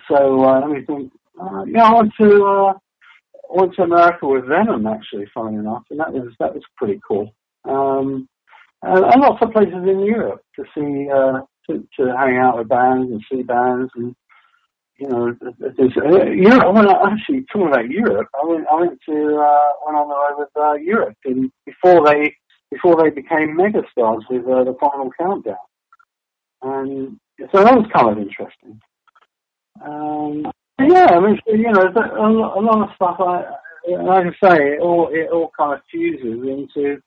[0.08, 1.12] so uh, let me think.
[1.40, 2.74] Uh, yeah, I went to uh,
[3.50, 7.34] went to America with Venom actually, funny enough, and that was that was pretty cool.
[7.66, 8.28] Um,
[8.82, 12.70] and, and lots of places in Europe to see uh, to, to hang out with
[12.70, 14.16] bands and see bands and
[15.00, 16.76] you know, there's, uh, Europe.
[16.76, 18.28] I actually talking about Europe.
[18.36, 22.06] I went I went to uh, went on the road with uh, Europe, and before
[22.06, 22.36] they
[22.70, 25.56] before they became megastars with uh, the Final Countdown,
[26.62, 27.20] and
[27.52, 28.82] so that was kind of interesting.
[29.82, 30.52] Um,
[30.88, 33.18] yeah, I mean, so, you know, a, lot, a lot of stuff.
[33.20, 33.46] I,
[33.92, 37.02] like I say, it all it all kind of fuses into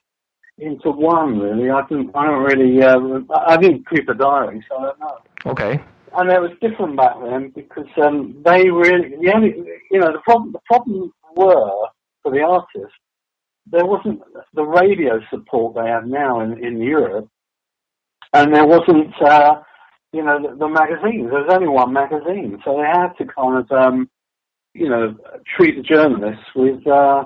[0.57, 1.39] into one.
[1.39, 2.99] Really, I didn't I don't really uh,
[3.47, 5.79] I didn't keep a diary, so I don't know Okay.
[6.17, 9.55] and it was different back then because um, they really the only
[9.91, 11.87] you know the problem the problem were
[12.21, 12.97] for the artists
[13.71, 14.21] there wasn't
[14.53, 17.29] the radio support they have now in, in Europe,
[18.33, 19.61] and there wasn't uh,
[20.13, 21.29] you know the, the magazines.
[21.29, 24.09] There was only one magazine, so they had to kind of um,
[24.73, 25.15] you know
[25.57, 27.25] treat the journalists with uh,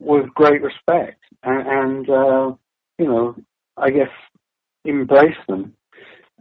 [0.00, 2.52] with great respect and, and uh,
[2.98, 3.36] you know
[3.76, 4.10] I guess
[4.84, 5.74] embrace them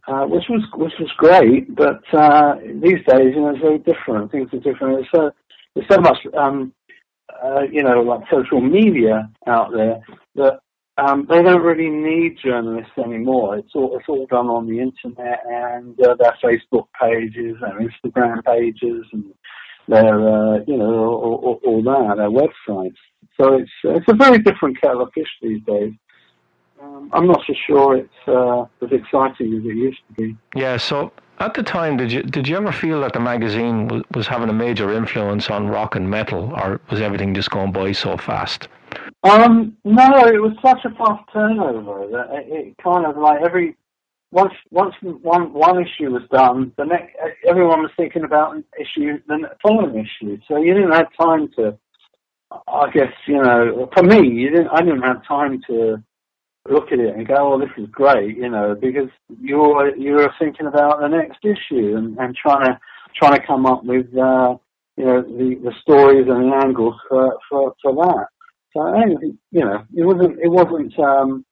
[0.07, 1.73] uh, which was which was great.
[1.75, 4.31] But uh, these days, you know, it's very different.
[4.31, 4.95] Things are different.
[4.95, 5.31] There's so
[5.75, 6.73] there's so much, um,
[7.43, 9.99] uh, you know, like social media out there
[10.35, 10.59] that
[10.97, 13.57] um, they don't really need journalists anymore.
[13.57, 18.43] It's all it's all done on the internet and uh, their Facebook pages their Instagram
[18.43, 19.25] pages and
[19.87, 22.97] their uh, you know all, all, all that their websites.
[23.39, 25.93] So it's it's a very different kettle of fish these days.
[26.81, 30.37] Um, I'm not so sure it's uh, as exciting as it used to be.
[30.55, 30.77] Yeah.
[30.77, 34.27] So at the time, did you did you ever feel that the magazine was, was
[34.27, 38.17] having a major influence on rock and metal, or was everything just going by so
[38.17, 38.67] fast?
[39.27, 43.75] Um, no, it was such a fast turnover that it, it kind of like every
[44.31, 47.15] once once one one issue was done, the next
[47.47, 50.37] everyone was thinking about an issue the following issue.
[50.47, 51.77] So you didn't have time to.
[52.67, 54.69] I guess you know, for me, you didn't.
[54.69, 56.01] I didn't have time to
[56.69, 59.09] look at it and go, "Oh, this is great," you know, because
[59.41, 62.79] you're you're thinking about the next issue and, and trying to
[63.15, 64.55] trying to come up with uh,
[64.95, 68.27] you know the, the stories and the angles for, for, for that.
[68.77, 71.43] So I don't think you know it wasn't it wasn't um,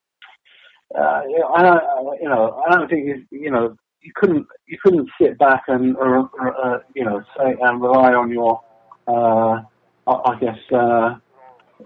[0.95, 4.45] uh, you know, I don't you know I don't think it, you know you couldn't
[4.67, 8.61] you couldn't sit back and or, or, uh, you know say and rely on your
[9.07, 9.61] uh,
[10.07, 11.15] I, I guess uh,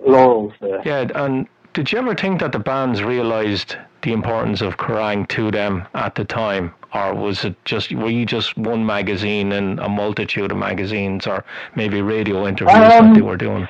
[0.06, 0.82] laurels there.
[0.86, 1.08] Yeah.
[1.15, 5.88] And did you ever think that the bands realised the importance of Kerrang to them
[5.93, 10.52] at the time, or was it just were you just one magazine and a multitude
[10.52, 13.67] of magazines, or maybe radio interviews that Um, they were doing?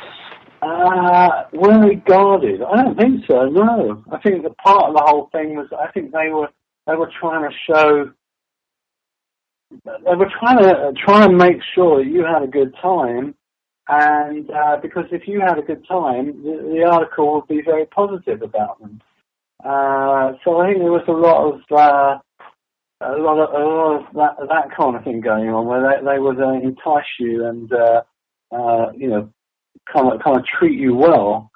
[0.62, 2.62] Uh, were they guarded?
[2.62, 3.45] I don't think so.
[3.45, 6.50] No, I think the part of the whole thing was I think they were
[6.86, 8.12] they were trying to show
[9.86, 13.36] they were trying to try and make sure that you had a good time,
[13.88, 17.86] and uh, because if you had a good time, the, the article would be very
[17.86, 19.02] positive about them.
[19.63, 22.19] Uh, so I think there was a lot of uh,
[23.02, 26.06] a lot of a lot of that that kind of thing going on, where they
[26.06, 28.02] they would uh, entice you and uh,
[28.52, 29.30] uh, you know
[29.93, 31.52] kind of kind of treat you well.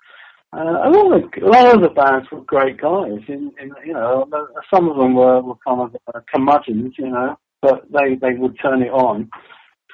[0.56, 3.20] Uh, a lot of a lot of the bands were great guys.
[3.28, 4.28] In, in you know,
[4.72, 8.56] some of them were, were kind of uh, curmudgeons, you know, but they, they would
[8.62, 9.30] turn it on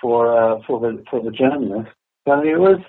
[0.02, 1.90] for uh, for the for the journalist.
[2.26, 2.80] But it was,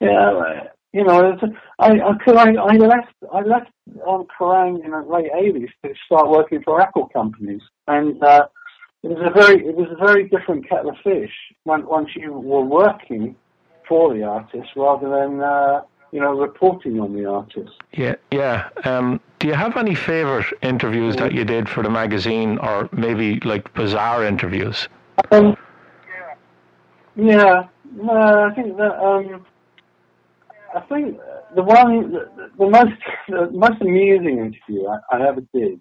[0.00, 1.36] yeah, you know,
[1.78, 3.70] I I, I I left I left
[4.06, 8.46] on Kerrang in the late eighties to start working for record companies, and uh,
[9.02, 11.32] it was a very it was a very different kettle of fish
[11.66, 13.36] once you were working
[13.90, 17.72] for the artist rather than uh, you know reporting on the artist.
[17.92, 18.68] Yeah, yeah.
[18.84, 23.40] Um, do you have any favourite interviews that you did for the magazine, or maybe
[23.40, 24.88] like bizarre interviews?
[25.32, 25.56] Um,
[27.16, 29.44] yeah, no, I think that um,
[30.74, 31.18] I think
[31.56, 32.92] the one the, the most
[33.28, 35.80] the most amusing interview I, I ever did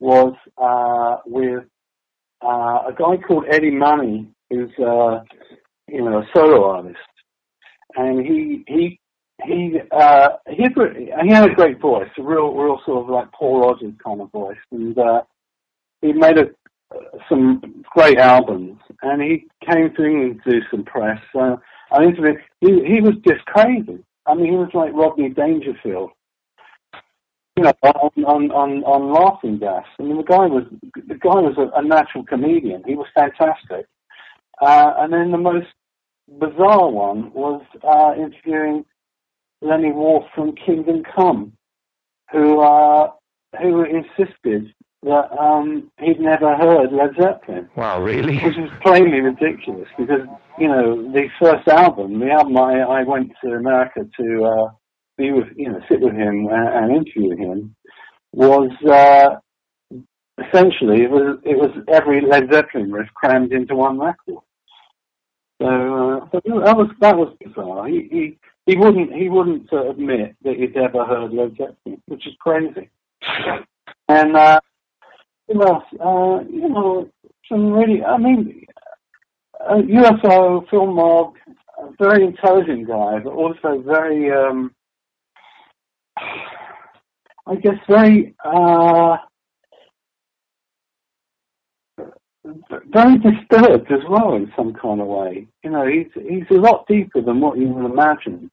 [0.00, 1.64] was uh, with
[2.42, 5.20] uh, a guy called Eddie Money who's uh,
[5.86, 6.98] you know a solo artist,
[7.96, 9.00] and he he
[9.44, 10.72] he uh, he had,
[11.22, 14.30] he had a great voice, a real real sort of like Paul Rodgers kind of
[14.30, 15.22] voice, and uh,
[16.00, 16.46] he made a,
[17.28, 21.20] some great albums, and he came to England to do some press.
[21.34, 21.56] Uh,
[21.90, 22.38] I interviewed.
[22.60, 24.04] He he was just crazy.
[24.26, 26.10] I mean, he was like Rodney Dangerfield
[27.56, 29.84] you know, on on on, on laughing gas.
[29.98, 32.82] I mean, the guy was the guy was a, a natural comedian.
[32.86, 33.86] He was fantastic.
[34.60, 35.66] Uh, and then the most
[36.28, 38.84] bizarre one was uh, interviewing
[39.60, 41.52] Lenny Wolf from Kingdom Come,
[42.30, 43.10] who uh,
[43.60, 47.68] who insisted that um, he'd never heard Led Zeppelin.
[47.76, 48.38] Wow, really?
[48.38, 50.26] Which was plainly ridiculous because
[50.58, 54.70] you know the first album, the album I, I went to America to uh,
[55.16, 57.74] be with, you know, sit with him and, and interview him,
[58.32, 59.36] was uh,
[60.38, 64.42] essentially it was it was every Led Zeppelin riff crammed into one record.
[65.64, 67.88] So, uh, that was that was bizarre.
[67.88, 72.26] He he, he wouldn't he wouldn't uh, admit that he'd ever heard Led Zeppelin, which
[72.26, 72.90] is crazy.
[74.08, 74.60] And uh,
[75.48, 77.08] you know, uh, you know,
[77.48, 78.66] some really, I mean,
[79.58, 81.36] uh, UFO, Mogg,
[81.78, 84.74] a very intelligent guy, but also very um,
[87.46, 89.16] I guess very uh,
[92.44, 95.46] very disturbed as well in some kind of way.
[95.62, 98.50] You know, he's he's a lot deeper than what you would imagine,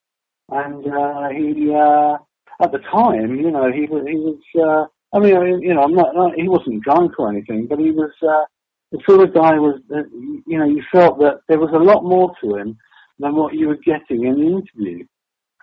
[0.49, 2.17] and uh, he uh,
[2.63, 4.39] at the time, you know, he was he was.
[4.55, 7.91] Uh, I mean, you know, I'm not, not he wasn't drunk or anything, but he
[7.91, 8.45] was uh,
[8.91, 10.09] the sort of guy was that
[10.47, 12.77] you know you felt that there was a lot more to him
[13.19, 15.05] than what you were getting in the interview.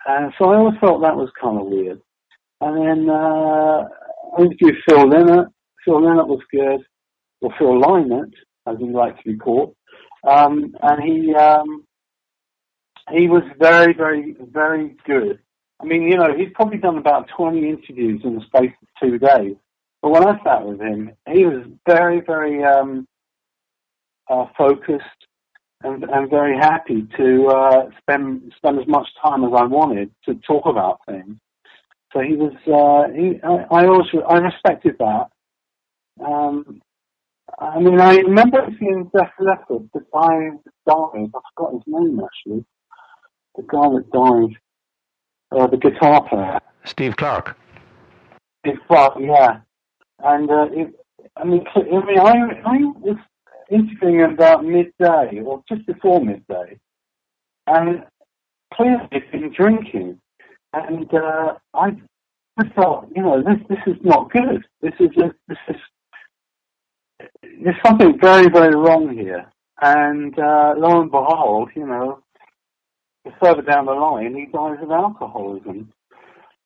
[0.07, 1.99] and so I always felt that was kind of weird.
[2.61, 3.87] And then uh,
[4.37, 5.47] I interviewed Phil Lynott.
[5.83, 6.85] Phil Lynott was good,
[7.41, 8.33] or Phil Lynott,
[8.67, 9.75] as he likes to be called.
[10.27, 11.85] Um, and he um,
[13.11, 15.39] he was very, very, very good.
[15.81, 19.17] I mean, you know, he's probably done about 20 interviews in the space of two
[19.17, 19.55] days.
[20.01, 23.07] But when I sat with him, he was very, very um,
[24.29, 25.03] uh, focused
[25.83, 30.35] and, and very happy to uh, spend spend as much time as I wanted to
[30.35, 31.37] talk about things.
[32.13, 32.53] So he was.
[32.67, 35.27] Uh, he, I, I also I respected that.
[36.25, 36.81] Um,
[37.61, 41.29] I mean, I remember seeing Def Leppard, the guy that died.
[41.35, 42.65] I forgot his name actually.
[43.57, 44.57] The guy that died,
[45.51, 46.59] uh, the guitar player.
[46.85, 47.57] Steve Clark.
[48.61, 49.59] Steve Clark, yeah.
[50.23, 50.93] And uh, it,
[51.35, 53.17] I mean, I mean, I, I was
[53.69, 56.79] interviewing about midday or just before midday,
[57.67, 58.03] and
[58.73, 60.19] clearly he'd been drinking,
[60.73, 61.91] and uh, I
[62.57, 64.65] I thought, you know, this this is not good.
[64.81, 65.09] This is
[65.47, 65.75] this is
[67.41, 69.45] there's something very very wrong here.
[69.81, 72.21] And uh, lo and behold, you know,
[73.41, 75.91] further down the line, he dies of alcoholism.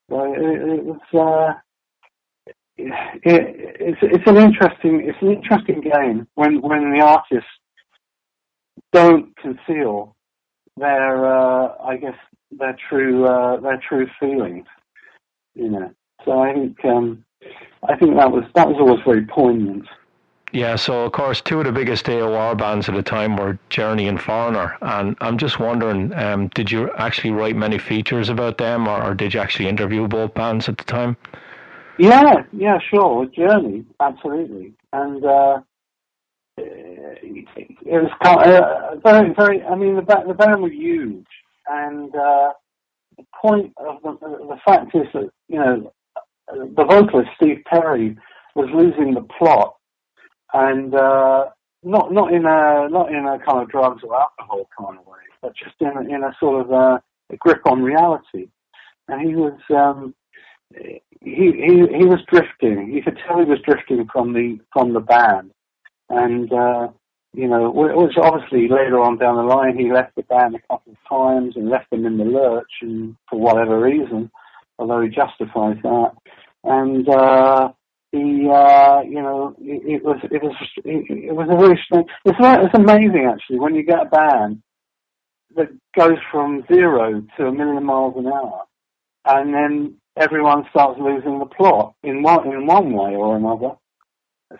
[0.09, 0.99] So it, it was.
[1.13, 1.59] Uh,
[2.75, 2.91] it,
[3.79, 7.49] it's it's an interesting it's an interesting game when when the artists
[8.91, 10.15] don't conceal
[10.77, 12.15] their uh, I guess
[12.51, 14.65] their true uh, their true feelings,
[15.53, 15.93] you know.
[16.25, 17.25] So I think um,
[17.87, 19.85] I think that was that was always very poignant.
[20.53, 24.07] Yeah, so of course, two of the biggest AOR bands at the time were Journey
[24.07, 28.87] and Foreigner, and I'm just wondering, um, did you actually write many features about them,
[28.87, 31.17] or, or, did you actually interview both bands at the time?
[31.97, 35.61] Yeah, yeah, sure, Journey, absolutely, and uh,
[36.57, 37.47] it
[37.85, 39.63] was kind of, uh, very, very.
[39.63, 41.25] I mean, the the band were huge,
[41.67, 42.53] and uh,
[43.17, 45.91] the point of the, the fact is that you know
[46.47, 48.15] the vocalist Steve Perry
[48.53, 49.77] was losing the plot
[50.53, 51.45] and uh,
[51.83, 55.19] not not in a not in a kind of drugs or alcohol kind of way,
[55.41, 58.47] but just in a, in a sort of a, a grip on reality.
[59.07, 60.15] And he was um,
[60.73, 62.91] he he he was drifting.
[62.93, 65.51] You could tell he was drifting from the from the band,
[66.09, 66.87] and uh,
[67.33, 70.93] you know, which obviously later on down the line he left the band a couple
[70.93, 74.31] of times and left them in the lurch, and for whatever reason,
[74.77, 76.11] although he justifies that,
[76.63, 77.09] and.
[77.09, 77.71] Uh,
[78.13, 82.07] the uh, you know it, it was it was it, it was a very strange.
[82.25, 84.61] It's it's amazing actually when you get a band
[85.55, 88.63] that goes from zero to a million miles an hour,
[89.25, 93.71] and then everyone starts losing the plot in one in one way or another.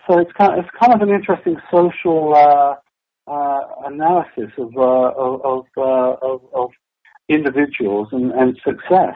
[0.07, 4.81] So it's kind of, it's kind of an interesting social uh, uh, analysis of uh,
[4.81, 6.71] of uh, of, of
[7.29, 9.15] individuals and, and success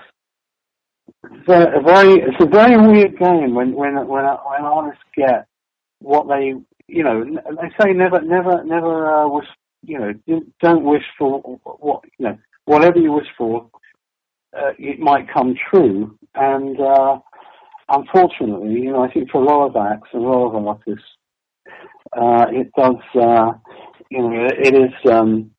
[1.24, 5.48] it's a, very it's a very weird game when when when when artists get
[6.00, 6.54] what they
[6.88, 9.46] you know they say never never never uh, was
[9.84, 13.70] you know, don't wish for what you know, whatever you wish for,
[14.58, 16.18] uh, it might come true.
[16.36, 17.20] And uh,
[17.90, 21.08] unfortunately, you know, I think for a lot of acts and a lot of artists,
[22.16, 22.96] uh, it does.
[23.16, 23.54] Uh,
[24.10, 25.12] you know, it is.
[25.12, 25.52] Um,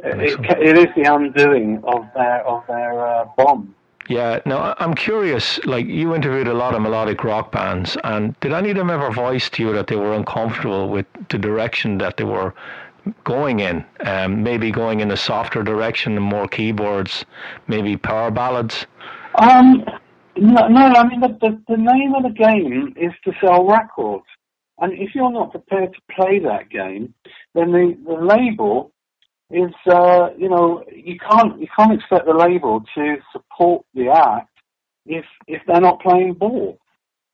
[0.00, 3.74] it, it is the undoing of their of their uh, bomb.
[4.08, 5.58] Yeah, Now I'm curious.
[5.64, 9.10] Like, you interviewed a lot of melodic rock bands, and did any of them ever
[9.10, 12.54] voice to you that they were uncomfortable with the direction that they were
[13.24, 13.84] going in?
[14.00, 17.24] Um, maybe going in a softer direction more keyboards,
[17.66, 18.86] maybe power ballads?
[19.36, 19.84] Um,
[20.36, 24.24] no, no, I mean, the, the, the name of the game is to sell records.
[24.78, 27.14] And if you're not prepared to play that game,
[27.54, 28.92] then the, the label
[29.54, 34.50] is uh, you know you can't you can't expect the label to support the act
[35.06, 36.78] if if they're not playing ball.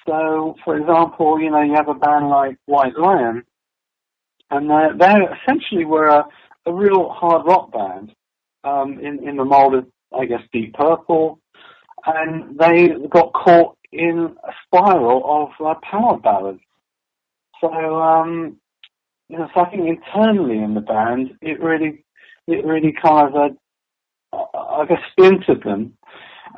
[0.06, 3.42] So, for example, you know you have a band like White Lion,
[4.50, 6.24] and they they essentially were a,
[6.66, 8.12] a real hard rock band
[8.64, 11.40] um, in in the mold of I guess Deep Purple,
[12.06, 16.60] and they got caught in a spiral of uh, power ballads.
[17.60, 18.56] So um,
[19.30, 22.04] you know, so I think internally in the band, it really,
[22.50, 23.56] it really kind of,
[24.32, 25.96] I guess, splintered them,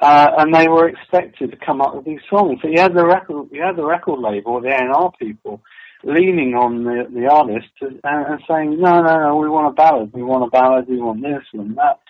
[0.00, 2.58] uh, and they were expected to come up with these songs.
[2.62, 5.62] So you had the record, you had the record label, the A&R people,
[6.04, 10.12] leaning on the the artist and, and saying, no, no, no, we want a ballad,
[10.12, 12.00] we want a ballad, we want this and that.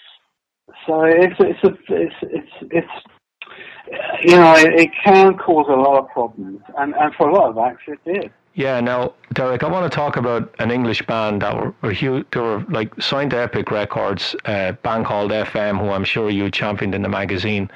[0.86, 5.98] So it's it's a, it's it's it's you know it, it can cause a lot
[5.98, 8.32] of problems, and and for a lot of acts it did.
[8.54, 12.40] Yeah, now, Derek, I want to talk about an English band that were, huge, they
[12.40, 16.94] were like signed to Epic Records, a band called FM, who I'm sure you championed
[16.94, 17.70] in the magazine.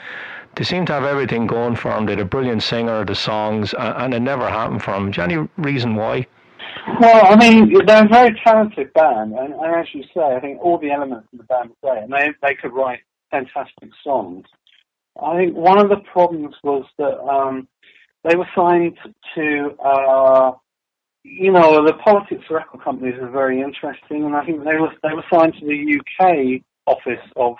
[0.57, 2.05] They seem to have everything going for them.
[2.05, 5.11] They had a brilliant singer, the songs, and, it never happened for them.
[5.13, 6.27] There any reason why?
[7.01, 10.61] Well, I mean, they're a very talented band, and, and as you say, I think
[10.61, 13.01] all the elements in the band great, and they, they could write
[13.31, 14.45] fantastic songs.
[15.23, 17.67] I think one of the problems was that um,
[18.25, 18.99] they were signed
[19.35, 20.53] to uh,
[21.29, 24.93] you know, the politics of record companies are very interesting, and I think they were
[25.03, 27.57] they were signed to the UK office of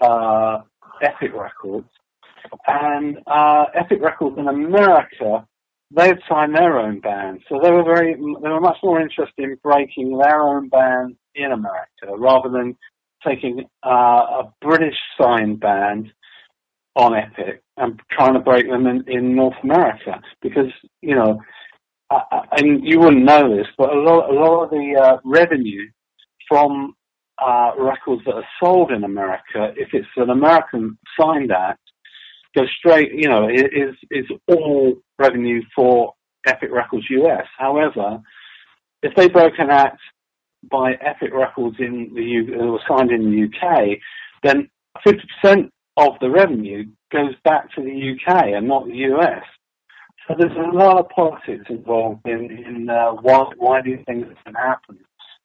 [0.00, 0.62] uh,
[1.02, 1.88] Epic Records,
[2.66, 5.46] and uh, Epic Records in America
[5.90, 9.42] they had signed their own band, so they were very they were much more interested
[9.42, 12.76] in breaking their own band in America rather than
[13.26, 16.12] taking uh, a British signed band
[16.94, 20.20] on Epic and trying to break them in, in North America.
[20.42, 21.40] Because you know
[22.10, 22.20] uh,
[22.52, 25.86] and you wouldn't know this, but a lot, a lot of the uh, revenue
[26.48, 26.94] from
[27.44, 31.80] uh, records that are sold in America, if it's an American signed act,
[32.56, 33.12] goes straight.
[33.12, 36.14] You know, is is all revenue for
[36.46, 37.46] Epic Records US.
[37.58, 38.20] However,
[39.02, 40.00] if they broke an act
[40.70, 43.98] by Epic Records in the U, that was signed in the UK,
[44.42, 44.68] then
[45.06, 49.44] 50% of the revenue goes back to the UK and not the US.
[50.28, 54.54] So there's a lot of politics involved in, in uh, why, why these things can
[54.54, 54.98] happen.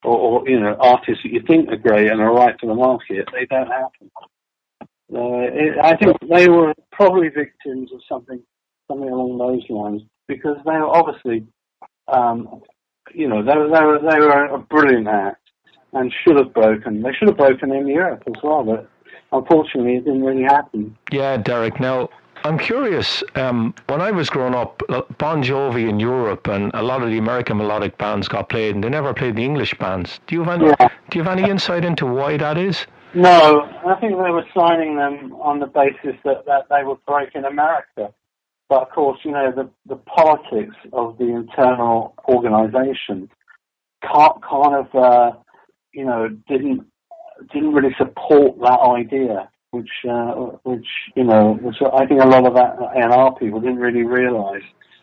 [0.04, 2.74] Or, or, you know, artists that you think are great and are right for the
[2.74, 4.10] market, they don't happen.
[4.82, 8.42] Uh, it, I think they were probably victims of something,
[8.86, 11.46] something along those lines because they were obviously,
[12.08, 12.60] um,
[13.14, 15.40] you know, they were, they were they were a brilliant act
[15.92, 17.02] and should have broken.
[17.02, 18.90] They should have broken in Europe as well, but
[19.32, 20.96] unfortunately, it didn't really happen.
[21.10, 21.80] Yeah, Derek.
[21.80, 22.08] Now,
[22.44, 23.24] I'm curious.
[23.36, 27.08] Um, when I was growing up, uh, Bon Jovi in Europe and a lot of
[27.08, 30.20] the American melodic bands got played, and they never played the English bands.
[30.26, 30.68] Do you have any?
[30.78, 30.88] Yeah.
[31.08, 32.86] Do you have any insight into why that is?
[33.14, 37.34] No, I think they were signing them on the basis that, that they would break
[37.34, 38.12] in America.
[38.68, 43.30] But of course, you know, the, the politics of the internal organization
[44.02, 45.32] can't, kind of, uh,
[45.92, 46.84] you know, didn't
[47.52, 52.46] didn't really support that idea which uh, which you know, which I think a lot
[52.46, 54.62] of that people didn't really realise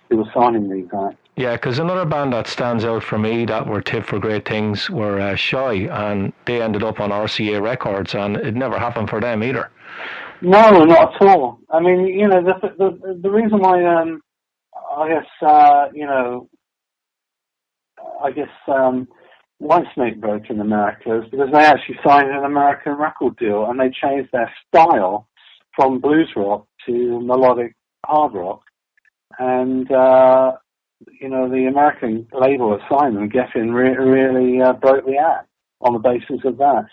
[0.09, 1.17] they were signing these acts.
[1.35, 4.89] Yeah, because another band that stands out for me that were tipped for great things
[4.89, 9.21] were uh, Shy, and they ended up on RCA Records, and it never happened for
[9.21, 9.71] them either.
[10.41, 11.59] No, not at all.
[11.69, 14.21] I mean, you know, the the the reason why um,
[14.97, 16.49] I guess uh, you know,
[18.21, 19.07] I guess um,
[19.61, 23.89] Whitesnake broke in America is because they actually signed an American record deal and they
[23.89, 25.27] changed their style
[25.75, 28.61] from blues rock to melodic hard rock.
[29.37, 30.53] And, uh,
[31.19, 35.47] you know, the American label Simon Geffen re- really uh, broke the act
[35.81, 36.85] on the basis of that.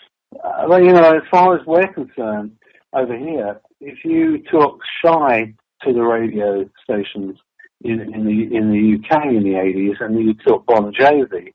[0.43, 2.51] Uh, but, you know, as far as we're concerned
[2.93, 5.53] over here, if you took Shy
[5.83, 7.37] to the radio stations
[7.81, 11.53] in, in the in the UK in the 80s and you took Bon Jovi,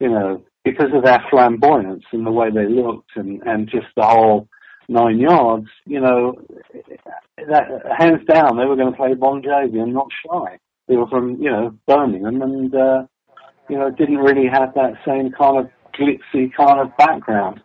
[0.00, 4.04] you know, because of their flamboyance and the way they looked and, and just the
[4.04, 4.48] whole
[4.88, 6.34] nine yards, you know,
[7.48, 10.58] that hands down they were going to play Bon Jovi and not shy.
[10.88, 13.06] They were from, you know, Birmingham and, uh,
[13.68, 17.62] you know, didn't really have that same kind of glitzy kind of background.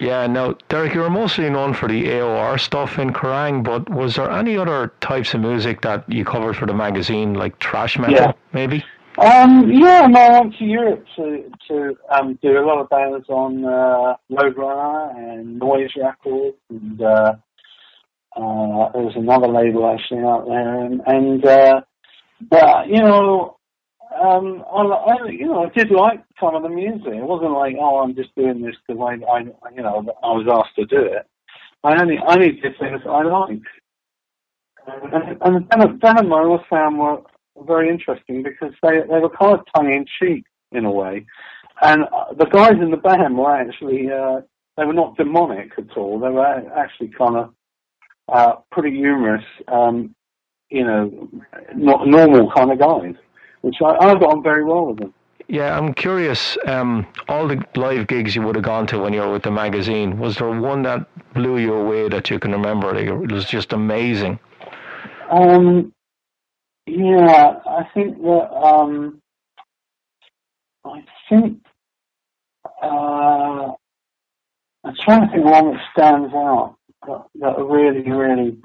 [0.00, 4.14] Yeah, now, Derek, you were mostly known for the AOR stuff in Kerrang, but was
[4.14, 8.14] there any other types of music that you covered for the magazine, like thrash metal,
[8.14, 8.32] Yeah.
[8.52, 8.84] maybe?
[9.20, 13.26] Um, yeah, no, I went to Europe to to um, do a lot of bands
[13.28, 17.34] on uh, Roadrunner and Noise Records, and uh,
[18.36, 21.80] uh, there was another label actually out there, and, and uh,
[22.50, 23.56] but you know,
[24.22, 27.08] um, I, I you know I did like some of the music.
[27.14, 29.40] It wasn't like oh I'm just doing this because I, I
[29.74, 31.26] you know I was asked to do it.
[31.82, 33.66] I only I only did things I liked.
[34.86, 37.22] And, and Venom, Venom I always found were
[37.66, 41.26] very interesting because they they were kind of tongue in cheek in a way,
[41.82, 44.40] and uh, the guys in the band were actually uh,
[44.76, 46.18] they were not demonic at all.
[46.18, 46.46] They were
[46.76, 47.54] actually kind of
[48.28, 50.14] uh, pretty humorous, um,
[50.70, 51.28] you know,
[51.74, 53.14] not normal kind of guys,
[53.62, 55.14] which I, I got on very well with them.
[55.48, 56.58] Yeah, I'm curious.
[56.66, 59.50] Um, all the live gigs you would have gone to when you were with the
[59.50, 62.92] magazine, was there one that blew you away that you can remember?
[62.92, 64.38] Like, it was just amazing.
[65.30, 65.92] Um,
[66.90, 69.20] yeah, I think that um,
[70.84, 71.58] I think
[72.82, 73.72] uh,
[74.84, 76.76] I'm trying to think one that stands out
[77.06, 78.58] that, that really, really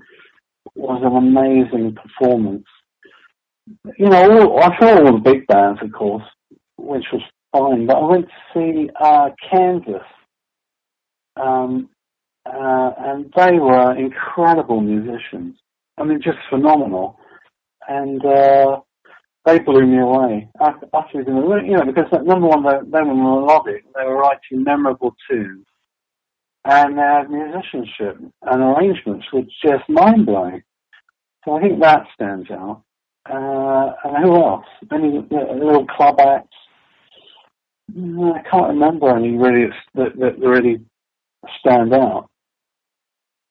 [0.75, 2.65] was an amazing performance.
[3.97, 6.23] You know, all, I saw all the big bands, of course,
[6.77, 7.21] which was
[7.51, 10.03] fine, but I went to see uh, Kansas.
[11.35, 11.89] Um,
[12.45, 15.55] uh, and they were incredible musicians.
[15.97, 17.17] I mean, just phenomenal.
[17.87, 18.79] And uh,
[19.45, 20.49] they blew me away.
[20.59, 21.67] Utterly.
[21.67, 23.83] You know, because number one, they, they were melodic.
[23.95, 25.65] They were writing memorable tunes.
[26.65, 30.63] And their musicianship and arrangements were just mind blowing.
[31.43, 32.83] So I think that stands out.
[33.29, 34.65] Uh, and who else?
[34.91, 36.55] Any little club acts?
[37.93, 40.81] Mm, I can't remember any really that, that really
[41.59, 42.29] stand out.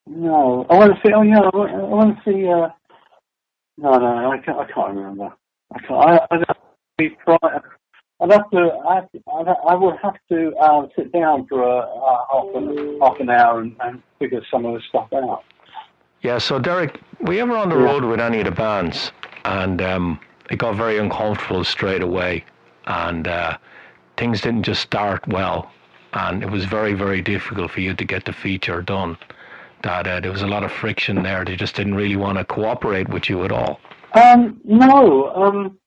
[0.07, 1.12] No, I want to see.
[1.14, 2.49] Oh yeah, I want to see.
[2.49, 2.68] Uh,
[3.79, 4.59] no, no, I can't.
[4.59, 5.33] I can't remember.
[5.75, 6.11] I can't.
[6.11, 6.62] I, I'd have to
[6.99, 8.59] be I'd have to.
[8.89, 11.87] I'd, I'd, I would have to uh, sit down for a,
[12.31, 15.43] half an half an hour and, and figure some of the stuff out.
[16.23, 17.83] Yeah, so Derek, were you ever on the Yeah.
[17.83, 19.11] road with any of the bands?
[19.45, 20.20] And um,
[20.51, 22.45] it got very uncomfortable straight away.
[22.87, 23.59] And uh,
[24.16, 25.68] things didn't just start well.
[26.12, 29.18] And it was very, very difficult for you to get the feature done.
[29.83, 31.45] That uh, there was a lot of friction there.
[31.45, 33.80] They just didn't really want to cooperate with you at all.
[34.14, 35.78] Um, no, um,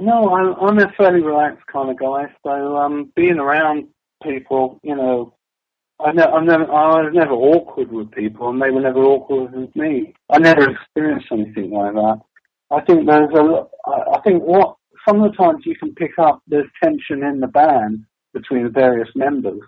[0.00, 2.32] no, I'm, I'm a fairly relaxed kind of guy.
[2.44, 3.88] So um, being around
[4.22, 5.34] people, you know,
[6.00, 9.52] I ne- I'm never, I was never awkward with people, and they were never awkward
[9.52, 10.14] with me.
[10.30, 12.20] I never experienced anything like that.
[12.70, 16.18] I think there's a, I I think what some of the times you can pick
[16.18, 19.60] up there's tension in the band between the various members,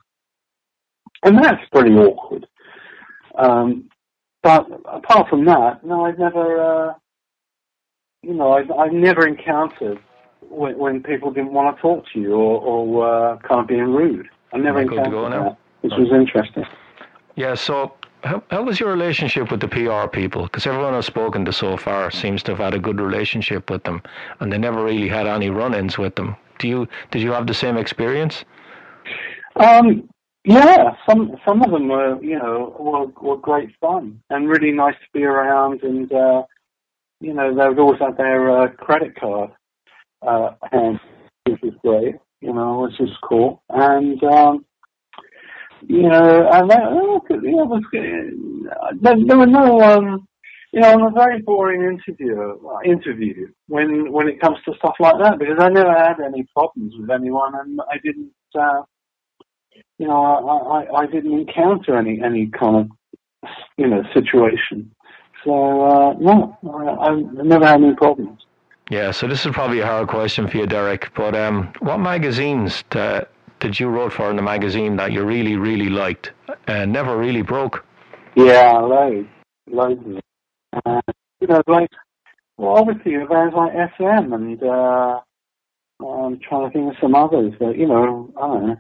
[1.22, 2.47] and that's pretty awkward.
[3.37, 3.89] Um,
[4.43, 6.89] but apart from that, no, I've never.
[6.91, 6.95] Uh,
[8.22, 9.99] you know, I've, I've never encountered
[10.49, 13.93] when, when people didn't want to talk to you or, or uh, kind of being
[13.93, 14.28] rude.
[14.53, 16.64] I never encountered that, which was interesting.
[17.37, 20.45] Yeah, so how, how was your relationship with the PR people?
[20.45, 23.85] Because everyone I've spoken to so far seems to have had a good relationship with
[23.85, 24.03] them,
[24.41, 26.37] and they never really had any run-ins with them.
[26.59, 26.89] Do you?
[27.11, 28.45] Did you have the same experience?
[29.57, 30.09] Um,
[30.45, 34.95] yeah, some some of them were, you know, were, were great fun and really nice
[34.95, 36.42] to be around, and uh,
[37.20, 39.51] you know, they would always have their uh, credit card,
[40.20, 41.01] uh, and
[41.47, 44.66] which was great, you know, which was cool, and um,
[45.86, 47.82] you know, and that, oh, yeah, it was.
[49.01, 50.28] There, there were no, um,
[50.72, 52.55] you know, I'm a very boring interviewer.
[52.55, 56.45] uh, Interview when when it comes to stuff like that because I never had any
[56.55, 58.30] problems with anyone, and I didn't.
[58.55, 58.82] Uh,
[59.99, 64.95] you know, I, I, I didn't encounter any any kind of you know situation.
[65.45, 68.41] So uh, no, I, I never had any problems.
[68.91, 71.11] Yeah, so this is probably a hard question for you, Derek.
[71.14, 73.22] But um, what magazines uh,
[73.61, 76.33] did you wrote for in the magazine that you really, really liked
[76.66, 77.85] and never really broke?
[78.35, 79.29] Yeah, loads,
[79.70, 80.20] loads of.
[80.85, 81.01] Uh,
[81.41, 81.89] you know, like
[82.57, 85.20] well, obviously bands like FM and uh,
[86.05, 88.77] I'm trying to think of some others, but you know, I don't know.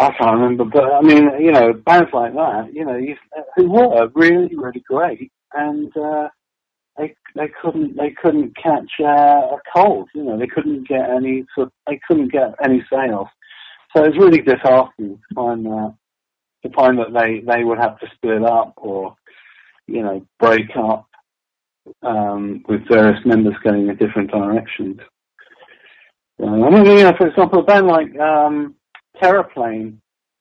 [0.00, 3.16] I can't remember, but I mean, you know, bands like that, you know, you,
[3.56, 6.28] who were really, really great, and uh,
[6.96, 10.08] they they couldn't they couldn't catch uh, a cold.
[10.14, 11.72] You know, they couldn't get any sort.
[11.86, 13.28] They couldn't get any sales.
[13.96, 15.94] So it's really disheartening to find that
[16.64, 19.16] to find that they they would have to split up or
[19.86, 21.08] you know break up
[22.02, 24.98] um, with various members going in different directions.
[26.40, 28.74] Uh, I mean, you know, for example, a band like um,
[29.22, 29.98] Terraplane,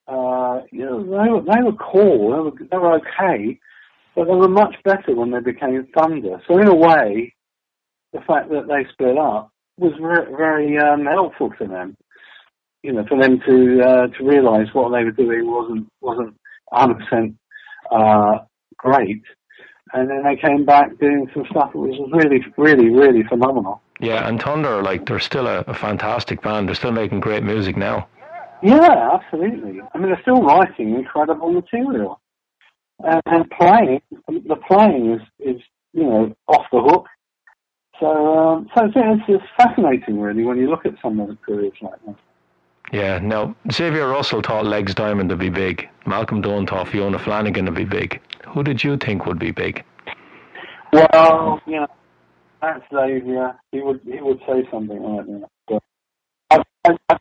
[0.07, 3.59] uh, you know, they were, they were cool, they were, they were okay,
[4.15, 6.41] but they were much better when they became Thunder.
[6.47, 7.33] So in a way,
[8.13, 11.97] the fact that they split up was very, very um, helpful to them.
[12.83, 16.35] You know, for them to uh, to realise what they were doing wasn't wasn't
[16.69, 17.35] 100 percent
[17.91, 18.39] uh,
[18.77, 19.23] great,
[19.93, 23.81] and then they came back doing some stuff that was really, really, really phenomenal.
[23.99, 26.67] Yeah, and Thunder, like they're still a, a fantastic band.
[26.67, 28.07] They're still making great music now.
[28.63, 29.81] Yeah, absolutely.
[29.93, 32.19] I mean, they're still writing incredible material,
[33.03, 34.01] and, and playing.
[34.27, 35.61] The playing is, is
[35.93, 37.07] you know off the hook.
[37.99, 41.37] So, um, so it's, it's, it's fascinating, really, when you look at some of the
[41.45, 42.15] careers like that.
[42.91, 45.89] Yeah, now Xavier Russell thought Legs Diamond to be big.
[46.05, 48.21] Malcolm Dome thought Fiona Flanagan to be big.
[48.47, 49.83] Who did you think would be big?
[50.93, 51.87] Well, you know,
[52.61, 53.59] that's Xavier.
[53.71, 55.49] He would he would say something like that.
[55.67, 55.83] But
[56.85, 57.17] I, I,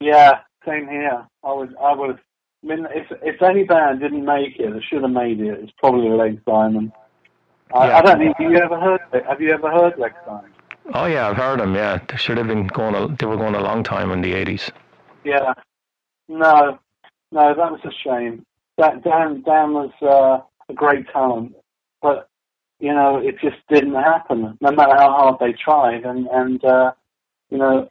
[0.00, 1.26] yeah, same here.
[1.44, 2.10] I would I would.
[2.10, 2.20] have-
[2.64, 5.72] I mean, if if any band didn't make it, that should have made it, it's
[5.78, 6.90] probably Legs Diamond.
[7.72, 7.98] I, Yeah.
[7.98, 9.24] I don't think have you ever heard it.
[9.26, 10.52] Have you ever heard Legs Diamond?
[10.92, 11.76] Oh yeah, I've heard them.
[11.76, 12.96] Yeah, they should have been going.
[12.96, 14.72] A, they were going a long time in the eighties.
[15.22, 15.52] Yeah.
[16.28, 16.78] No,
[17.30, 18.44] no, that was a shame.
[18.76, 21.54] That Dan Dan was uh, a great talent,
[22.02, 22.28] but
[22.80, 24.58] you know it just didn't happen.
[24.60, 26.92] No matter how hard they tried, and and uh,
[27.50, 27.88] you know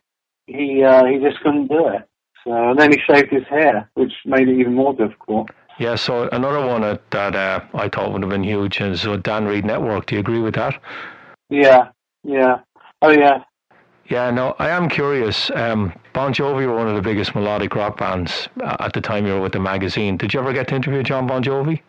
[0.48, 2.08] he uh, he just couldn't do it.
[2.44, 5.50] So and then he shaved his hair, which made it even more difficult.
[5.80, 9.18] Yeah, so another one that, that uh, I thought would have been huge is uh,
[9.18, 10.08] Dan Reed Network.
[10.08, 10.82] Do you agree with that?
[11.50, 11.90] Yeah,
[12.24, 12.62] yeah,
[13.04, 13.44] oh yeah,
[14.10, 15.52] Yeah, no, I am curious.
[15.54, 19.28] Um, bon Jovi were one of the biggest melodic rock bands uh, at the time
[19.28, 20.18] you were with the magazine.
[20.18, 21.82] Did you ever get to interview Jon Bon Jovi?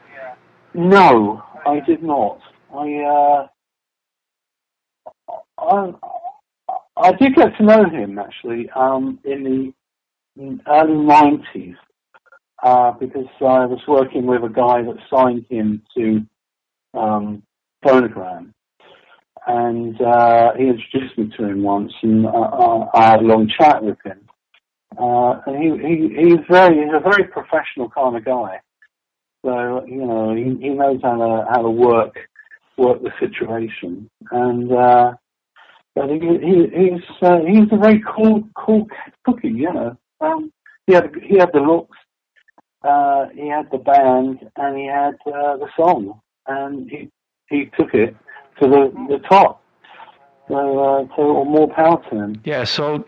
[0.75, 2.41] No, I did not.
[2.75, 3.47] I uh,
[5.59, 5.95] I
[7.01, 9.75] I did get to know him actually um, in
[10.37, 11.77] the early nineties
[12.63, 16.27] uh, because I was working with a guy that signed him to
[16.99, 17.43] um,
[17.85, 18.53] Phonogram,
[19.47, 23.49] and uh, he introduced me to him once, and I, I, I had a long
[23.49, 24.21] chat with him.
[24.99, 28.61] Uh, and he, he he's very he's a very professional kind of guy.
[29.45, 32.17] So you know he, he knows how to how to work
[32.77, 35.13] work the situation, and uh,
[35.99, 38.87] but he, he he's uh, he's a very cool cool
[39.25, 39.97] cookie, you know.
[40.21, 40.53] Um,
[40.87, 41.99] he had he had the looks,
[42.83, 47.11] uh, he had the band, and he had uh, the song, and he
[47.51, 48.15] he took it
[48.61, 49.63] to the the top.
[50.47, 52.41] So uh, so more power to him.
[52.45, 53.05] Yeah, so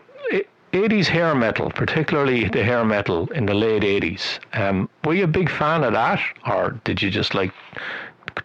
[0.73, 4.39] 80s hair metal, particularly the hair metal in the late 80s.
[4.53, 7.51] Um, were you a big fan of that, or did you just like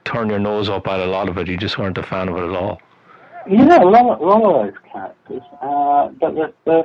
[0.05, 1.49] turn your nose up at a lot of it?
[1.49, 2.81] You just weren't a fan of it at all.
[3.49, 5.43] Yeah, a lot, a lot of those characters.
[5.63, 6.83] Uh, but the, the,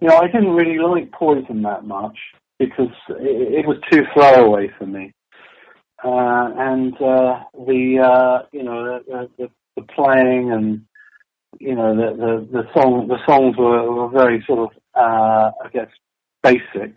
[0.00, 2.18] you know, I didn't really like Poison that much
[2.58, 5.12] because it, it was too throwaway for me.
[6.04, 10.82] Uh, and uh, the, uh, you know, the, the, the playing and
[11.60, 15.68] you know the the, the song the songs were, were very sort of uh, I
[15.72, 15.88] guess
[16.42, 16.94] basic.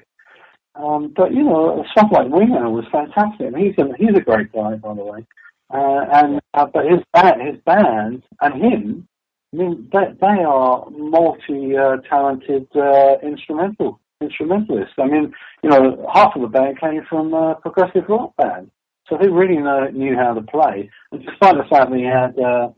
[0.75, 3.55] Um, but you know stuff like Reno was fantastic.
[3.55, 5.25] He's a he's a great guy by the way.
[5.73, 9.07] Uh, and uh, but his band, his band and him,
[9.53, 14.93] I mean, they, they are multi-talented uh, instrumental instrumentalists.
[14.97, 18.69] I mean, you know, half of the band came from uh, progressive rock band,
[19.07, 20.89] so they really know, knew how to play.
[21.11, 22.69] And despite the fact that he had, uh,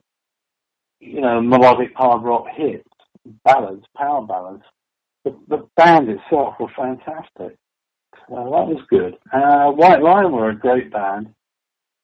[0.99, 2.87] you know, melodic hard rock hits,
[3.43, 4.63] ballads, power ballads,
[5.25, 7.57] the, the band itself was fantastic.
[8.27, 9.15] So that was good.
[9.31, 11.33] Uh, White Lion were a great band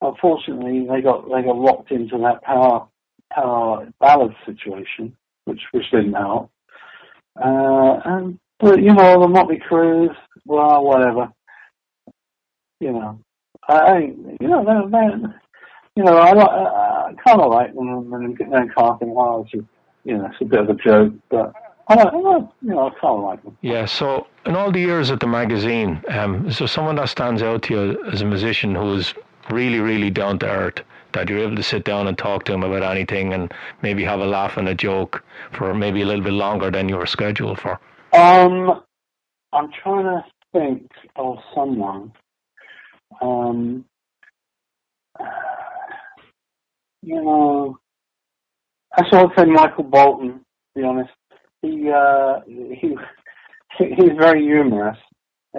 [0.03, 2.87] unfortunately, they got they got locked into that power
[3.31, 6.51] power ballad situation, which which didn't help.
[7.41, 11.31] Uh, and but you know the Motley Crues, well, whatever.
[12.79, 13.19] You know,
[13.67, 15.41] I, I you know they're, they're,
[15.95, 18.03] you know I, I, I kind of like them
[18.99, 19.65] think, oh, it's just,
[20.03, 21.53] you know, it's a bit of a joke, but
[21.87, 23.57] I, I you know I kind of like them.
[23.61, 27.41] Yeah, so in all the years at the magazine, um, is there someone that stands
[27.41, 29.13] out to you as a musician who is
[29.49, 30.81] really, really down to earth?
[31.13, 34.19] That you're able to sit down and talk to him about anything and maybe have
[34.19, 37.59] a laugh and a joke for maybe a little bit longer than you were scheduled
[37.59, 37.79] for?
[38.13, 38.81] Um,
[39.51, 42.11] I'm trying to think of someone.
[43.21, 43.85] Um,
[47.03, 47.77] you know,
[48.97, 50.29] actually, I'd say Michael Bolton.
[50.39, 51.11] To be honest,
[51.61, 52.97] he uh, he-
[53.77, 54.97] he's very humorous.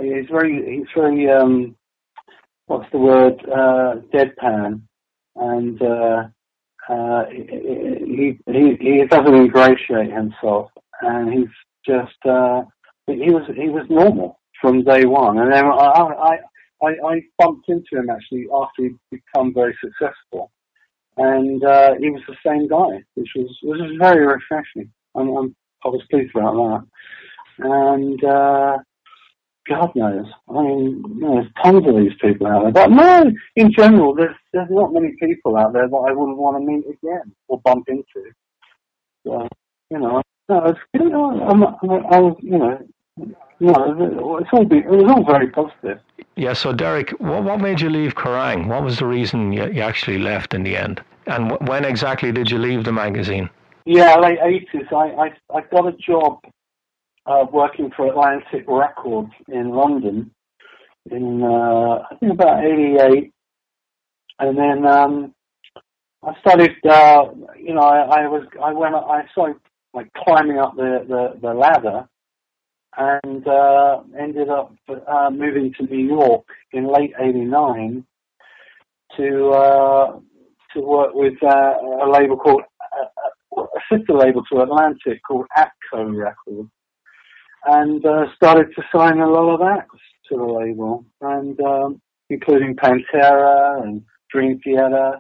[0.00, 1.76] He's very he's very um,
[2.66, 4.82] what's the word uh, deadpan,
[5.36, 6.24] and uh,
[6.88, 10.70] uh, he, he he doesn't ingratiate himself,
[11.02, 11.54] and he's
[11.86, 12.62] just uh,
[13.06, 16.38] he was he was normal from day one, and then I I
[16.82, 20.50] I, I bumped into him actually after he'd become very successful,
[21.16, 24.90] and uh, he was the same guy, which was which was very refreshing.
[25.14, 26.86] I'm, I'm I was pleased about
[27.58, 28.80] that, and.
[29.68, 30.26] God knows.
[30.48, 32.72] I mean, there's tons of these people out there.
[32.72, 36.56] But no, in general, there's there's not many people out there that I wouldn't want
[36.58, 38.32] to meet again or bump into.
[39.26, 39.48] So,
[39.90, 42.78] you know, no, it's, you know, I'm, I'm, I was, you know,
[43.60, 46.00] no, it's all be, it was all very positive.
[46.36, 48.66] Yeah, so Derek, what, what made you leave Kerrang?
[48.66, 51.02] What was the reason you, you actually left in the end?
[51.26, 53.48] And w- when exactly did you leave the magazine?
[53.86, 54.86] Yeah, late eighties.
[54.90, 56.40] I, I I got a job
[57.26, 60.30] uh, working for Atlantic Records in London
[61.10, 63.32] in uh, I think about '88,
[64.38, 65.34] and then um,
[66.22, 66.72] I started.
[66.88, 67.26] Uh,
[67.58, 69.56] you know, I, I was I went I started
[69.92, 72.08] like climbing up the the, the ladder,
[72.96, 74.74] and uh, ended up
[75.06, 78.04] uh, moving to New York in late '89
[79.16, 80.18] to uh,
[80.72, 82.62] to work with uh, a label called
[83.56, 86.70] a sister label to Atlantic called Atco Records
[87.66, 92.00] and uh, started to sign a lot of acts to the label, and um,
[92.30, 95.18] including Pantera and Dream Theater,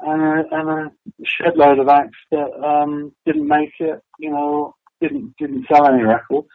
[0.00, 0.92] and a, and a
[1.24, 6.48] shed of acts that um, didn't make it, you know, didn't didn't sell any records,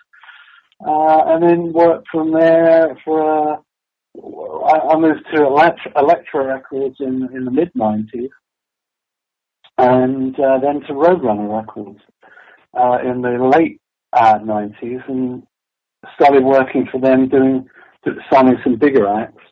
[0.86, 3.54] uh, and then worked from there for.
[3.54, 3.58] Uh,
[4.66, 8.30] I, I moved to Elektra Records in in the mid '90s,
[9.78, 12.00] and uh, then to Roadrunner Records
[12.74, 13.80] uh, in the late
[14.20, 15.44] uh, 90s and
[16.16, 17.68] started working for them doing
[18.32, 19.44] signing some bigger acts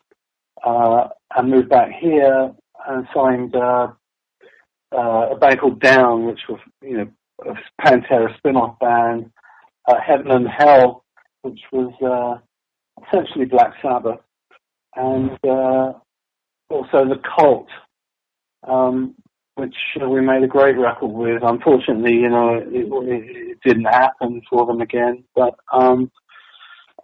[0.66, 2.52] uh, and moved back here
[2.88, 3.88] and signed uh,
[4.96, 7.08] uh, a band called Down which was you know
[7.46, 9.32] a Pantera spin-off band
[9.88, 11.04] uh, Heaven and Hell
[11.42, 14.20] which was uh, essentially Black Sabbath
[14.96, 15.94] and uh,
[16.70, 17.68] also The Cult.
[18.68, 19.16] Um,
[19.58, 21.42] which uh, we made a great record with.
[21.44, 25.24] Unfortunately, you know, it, it, didn't happen for them again.
[25.36, 26.12] But um,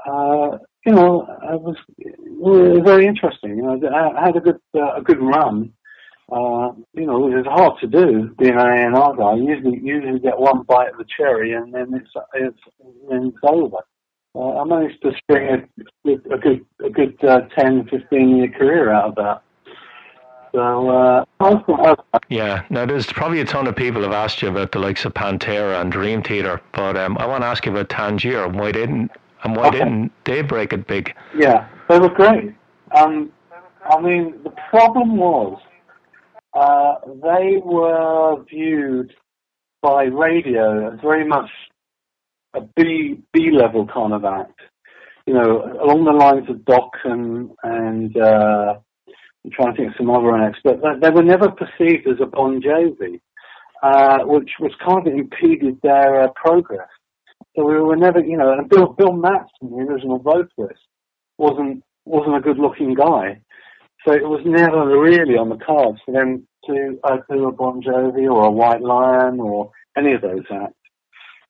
[0.06, 3.58] uh, you know, it was, it was very interesting.
[3.58, 5.74] You know, I had a good uh, a good run.
[6.32, 9.36] Uh, you know, it was hard to do being an A&R guy.
[9.36, 12.60] You usually usually get one bite of the cherry and then it's it's
[13.10, 13.78] then it's over.
[14.36, 15.68] Uh, I managed to string
[16.06, 19.42] a, a good a good uh, 10, 15 year career out of that.
[20.54, 21.96] So, uh,
[22.30, 25.14] yeah, now there's probably a ton of people have asked you about the likes of
[25.14, 28.72] Pantera and Dream Theater, but um, I want to ask you about Tangier and why
[28.72, 29.10] didn't
[29.44, 29.80] and why Okay.
[29.80, 31.16] didn't they break it big?
[31.36, 32.54] Yeah, they were great.
[32.96, 33.32] Um,
[33.84, 35.60] I mean, the problem was
[36.54, 39.12] uh, they were viewed
[39.82, 41.50] by radio as very much
[42.54, 44.60] a B B level kind of act.
[45.26, 48.76] You know, along the lines of Dokken and uh,
[49.44, 52.26] I'm trying to think of some other acts, but they, were never perceived as a
[52.26, 53.20] Bon Jovi,
[53.82, 56.88] uh, which which kind of impeded their uh, progress.
[57.56, 60.80] So we were never, you know, and Bill Bill Mattson, the original vocalist,
[61.38, 63.42] wasn't wasn't a good looking guy.
[64.06, 67.82] So it was never really on the cards for them to uh, do a Bon
[67.82, 70.74] Jovi or a White Lion or any of those acts.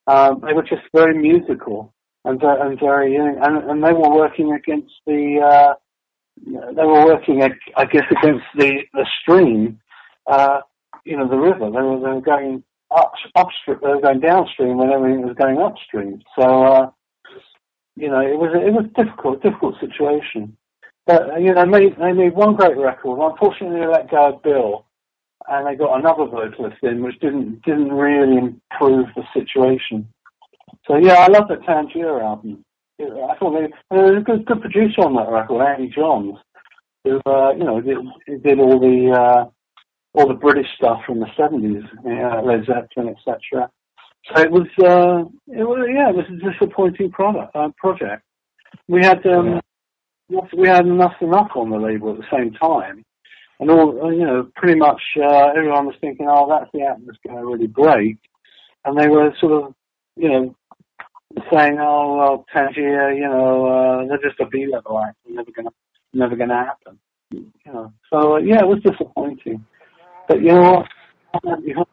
[0.07, 1.93] Um, they were just very musical
[2.25, 5.75] and ve- and very and, and they were working against the
[6.39, 9.79] uh, they were working I guess against the the stream,
[10.27, 10.61] uh,
[11.05, 11.69] you know, the river.
[11.71, 12.63] They were, they were going
[12.95, 13.79] up upstream.
[13.81, 16.21] They were going downstream when everything was going upstream.
[16.37, 16.91] So uh,
[17.95, 20.57] you know, it was it was a difficult difficult situation.
[21.05, 23.19] But uh, you know, they made, they made one great record.
[23.19, 24.85] Unfortunately, they let go of Bill,
[25.47, 30.07] and they got another vocalist in, which didn't didn't really improve the situation.
[30.87, 32.63] So yeah, I love the Tangier album.
[32.99, 36.37] Yeah, I thought they, there was a good, good producer on that record, Andy Johns,
[37.03, 39.45] who uh, you know did, did all the uh,
[40.13, 43.69] all the British stuff from the seventies, uh, Led Zeppelin, etc.
[44.27, 48.23] So it was, uh, it was, yeah, it was a disappointing product uh, project.
[48.87, 49.59] We had um,
[50.55, 53.03] we had enough enough on the label at the same time,
[53.59, 57.17] and all uh, you know, pretty much uh, everyone was thinking, oh, that's the that's
[57.25, 58.17] going to really break,
[58.85, 59.75] and they were sort of,
[60.15, 60.55] you know,
[61.51, 65.71] saying, oh, well, Tangier, you know, uh, they're just a B level act, never gonna,
[66.13, 66.99] never gonna happen,
[67.31, 67.91] you know.
[68.11, 69.65] So uh, yeah, it was disappointing,
[70.27, 70.85] but you know
[71.41, 71.87] what, you have,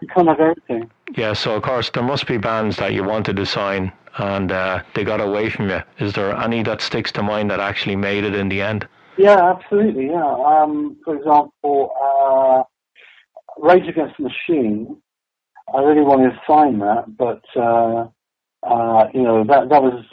[0.00, 0.90] you can't have everything.
[1.16, 4.82] Yeah, so of course there must be bands that you wanted to sign and uh,
[4.94, 5.80] they got away from you.
[5.98, 8.86] Is there any that sticks to mind that actually made it in the end?
[9.16, 10.06] Yeah, absolutely.
[10.06, 10.24] Yeah.
[10.24, 12.62] Um, for example, uh,
[13.58, 14.96] Rage Against the Machine.
[15.74, 18.08] I really wanted to sign that, but uh,
[18.62, 20.04] uh, you know that that was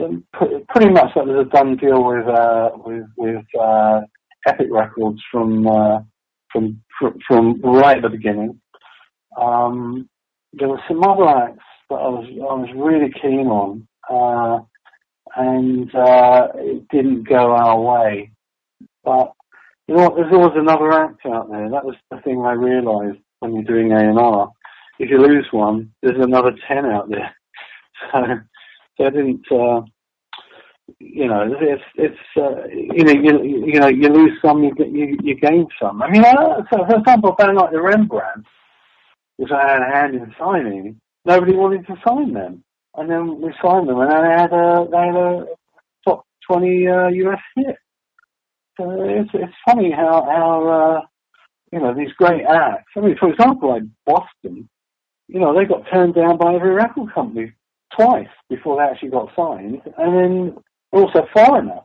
[0.70, 4.02] pretty much that was a done deal with uh, with with uh,
[4.48, 6.00] Epic Records from uh,
[6.52, 8.60] from from from right at the beginning.
[9.40, 10.10] Um,
[10.54, 14.64] there were some other acts that I was I was really keen on, uh,
[15.36, 18.32] and uh, it didn't go our way.
[19.04, 19.34] But
[19.90, 20.14] you know?
[20.16, 21.70] There's always another act out there.
[21.70, 24.52] That was the thing I realised when you're doing A and R.
[25.00, 27.34] If you lose one, there's another ten out there.
[29.00, 29.46] So, I didn't.
[29.50, 29.82] Uh,
[31.00, 35.18] you know, it's it's uh, you know you you know you lose some, you you,
[35.24, 36.02] you gain some.
[36.02, 38.46] I mean, so for example, a band like the Rembrandt,
[39.38, 42.64] which I had a hand in signing, nobody wanted to sign them,
[42.96, 45.46] and then we signed them, and they had a they had a
[46.06, 47.76] top twenty uh, US hit.
[48.78, 51.02] So it's it's funny how how uh,
[51.72, 52.92] you know these great acts.
[52.96, 54.70] I mean, for example, like Boston,
[55.28, 57.54] you know, they got turned down by every record company
[57.96, 60.58] twice before they actually got signed, and then
[60.92, 61.80] also Foreigner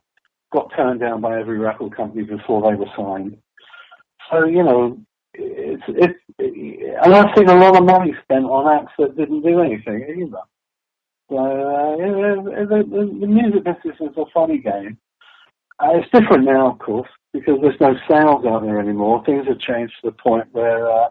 [0.52, 3.36] got turned down by every record company before they were signed.
[4.30, 4.98] So you know,
[5.34, 9.60] it's it's and I've seen a lot of money spent on acts that didn't do
[9.60, 10.42] anything either.
[11.30, 14.98] So uh, the, the, the music business is a funny game.
[15.78, 19.24] Uh, it's different now, of course, because there's no sales out there anymore.
[19.24, 21.08] Things have changed to the point where uh,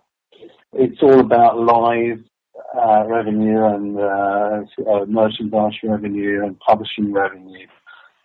[0.74, 2.24] it's all about live
[2.76, 7.68] uh, revenue and uh, uh, merchandise revenue and publishing revenue.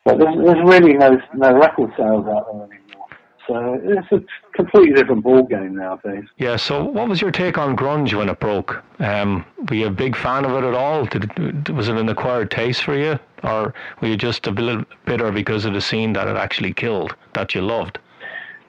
[0.05, 3.07] But there's, there's really no no record sales out there anymore.
[3.47, 4.21] So it's a
[4.55, 6.25] completely different ball game nowadays.
[6.37, 6.57] Yeah.
[6.57, 8.83] So, what was your take on grunge when it broke?
[8.99, 11.07] Um, were you a big fan of it at all?
[11.07, 15.33] Did was it an acquired taste for you, or were you just a little bitter
[15.33, 17.99] because of the scene that it actually killed that you loved?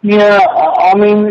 [0.02, 1.24] Yeah, I I mean,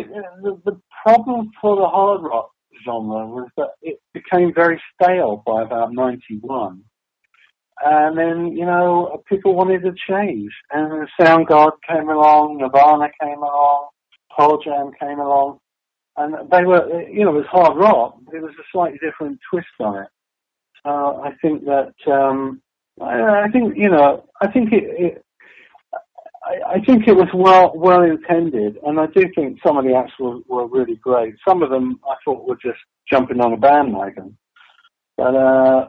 [0.42, 2.50] the, the problem for the hard rock
[2.84, 6.82] genre was that it became very stale by about 91.
[7.84, 10.50] And then, you know, people wanted to change.
[10.72, 13.88] And Soundgarden came along, Nirvana came along,
[14.36, 15.58] Pearl Jam came along.
[16.16, 19.38] And they were, you know, it was hard rock, but it was a slightly different
[19.48, 20.08] twist on it.
[20.84, 22.60] So I think that, um,
[23.00, 25.24] I, I think, you know, I think it, it
[26.48, 30.12] I, think it was well well intended, and I do think some of the acts
[30.18, 31.34] were, were really great.
[31.46, 32.78] Some of them I thought were just
[33.10, 34.36] jumping on a bandwagon,
[35.16, 35.88] but uh,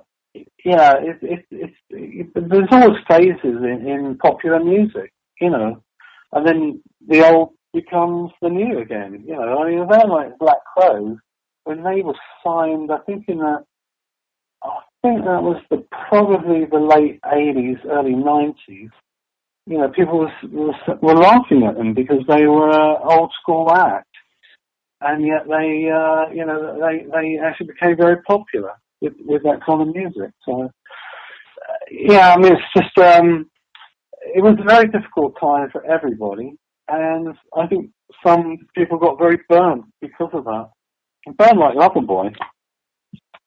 [0.66, 5.82] yeah, it, it, it's it, there's always phases in, in popular music, you know,
[6.34, 9.24] and then the old becomes the new again.
[9.26, 11.18] You know, I mean, band like Black Crowes,
[11.64, 13.64] when they were signed, I think in the
[14.64, 18.89] I think that was the probably the late '80s, early '90s
[19.66, 24.07] you know, people was, were laughing at them because they were an old school act,
[25.01, 29.64] and yet they, uh, you know, they they actually became very popular with with that
[29.66, 30.32] kind of music.
[30.43, 33.49] So, uh, yeah, I mean, it's just um,
[34.22, 36.55] it was a very difficult time for everybody,
[36.88, 37.91] and I think
[38.26, 40.70] some people got very burned because of that.
[41.38, 42.34] Band like Loverboy,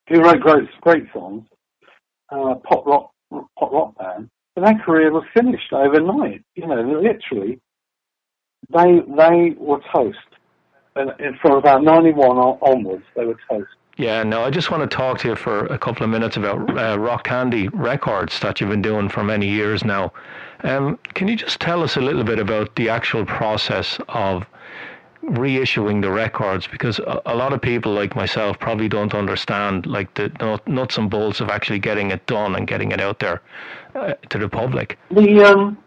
[0.07, 1.43] who wrote great great songs,
[2.31, 3.11] uh, pop rock
[3.59, 6.43] pop rock band their career was finished overnight.
[6.55, 7.59] You know, literally,
[8.73, 10.17] they they were toast.
[10.95, 13.69] And, and from about 91 on, onwards, they were toast.
[13.97, 16.77] Yeah, no, I just want to talk to you for a couple of minutes about
[16.77, 20.11] uh, Rock Candy Records that you've been doing for many years now.
[20.63, 24.45] Um, can you just tell us a little bit about the actual process of
[25.23, 30.13] reissuing the records because a, a, lot of people like myself probably don't understand like
[30.15, 33.41] the nuts and bolts of actually getting it done and getting it out there
[33.95, 34.97] uh, to the public.
[35.11, 35.77] The um,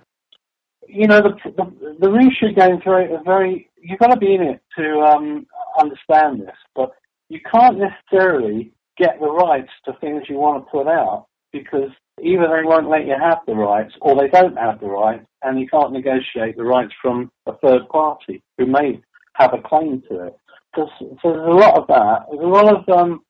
[0.88, 3.68] you know, the the, the reissue game's very very.
[3.80, 5.46] You've got to be in it to um,
[5.78, 6.92] understand this, but
[7.28, 11.90] you can't necessarily get the rights to things you want to put out because
[12.22, 15.60] either they won't let you have the rights or they don't have the rights and
[15.60, 19.00] you can't negotiate the rights from a third party who may
[19.36, 20.36] have a claim to it.
[20.74, 22.26] So, there's a lot of that.
[22.30, 23.20] There's a lot of um,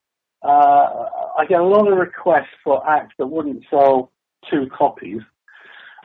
[0.43, 4.13] uh, I get a lot of requests for acts that wouldn't sell
[4.51, 5.21] two copies,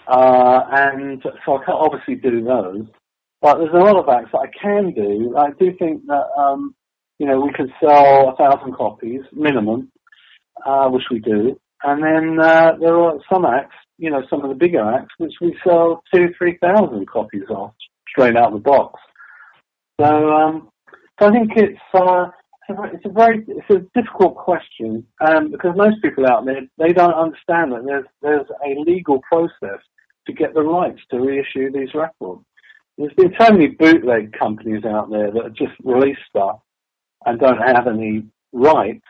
[0.07, 2.85] uh, and so I can't obviously do those.
[3.41, 5.35] But there's a lot of acts that I can do.
[5.37, 6.75] I do think that um,
[7.17, 9.91] you know we could sell a thousand copies minimum,
[10.65, 14.49] uh, which we do, and then uh, there are some acts, you know, some of
[14.49, 17.73] the bigger acts, which we sell two, three thousand copies of
[18.07, 18.99] straight out of the box.
[20.01, 20.69] So, um,
[21.19, 22.25] so I think it's uh,
[22.67, 27.13] it's a very it's a difficult question um, because most people out there they don't
[27.13, 29.79] understand that there's there's a legal process
[30.25, 32.41] to get the rights to reissue these records.
[32.97, 36.59] There's been so many bootleg companies out there that just release stuff
[37.27, 39.05] and don't have any rights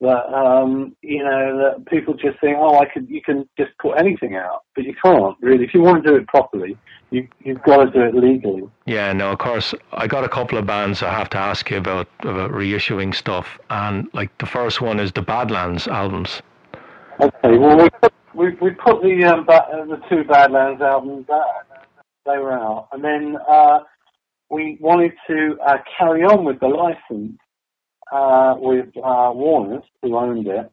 [0.00, 3.98] that um, you know that people just think, oh, I could you can just put
[3.98, 5.64] anything out, but you can't really.
[5.64, 6.76] If you want to do it properly,
[7.10, 8.68] you you've got to do it legally.
[8.84, 9.74] Yeah, no, of course.
[9.92, 13.58] I got a couple of bands I have to ask you about about reissuing stuff,
[13.70, 16.42] and like the first one is the Badlands albums.
[17.18, 21.26] Okay, well we put, we, we put the um, ba- uh, the two Badlands albums
[21.30, 21.44] out.
[22.26, 23.78] They were out, and then uh,
[24.50, 27.38] we wanted to uh, carry on with the license
[28.12, 30.70] uh, with uh, Warner's, who owned it,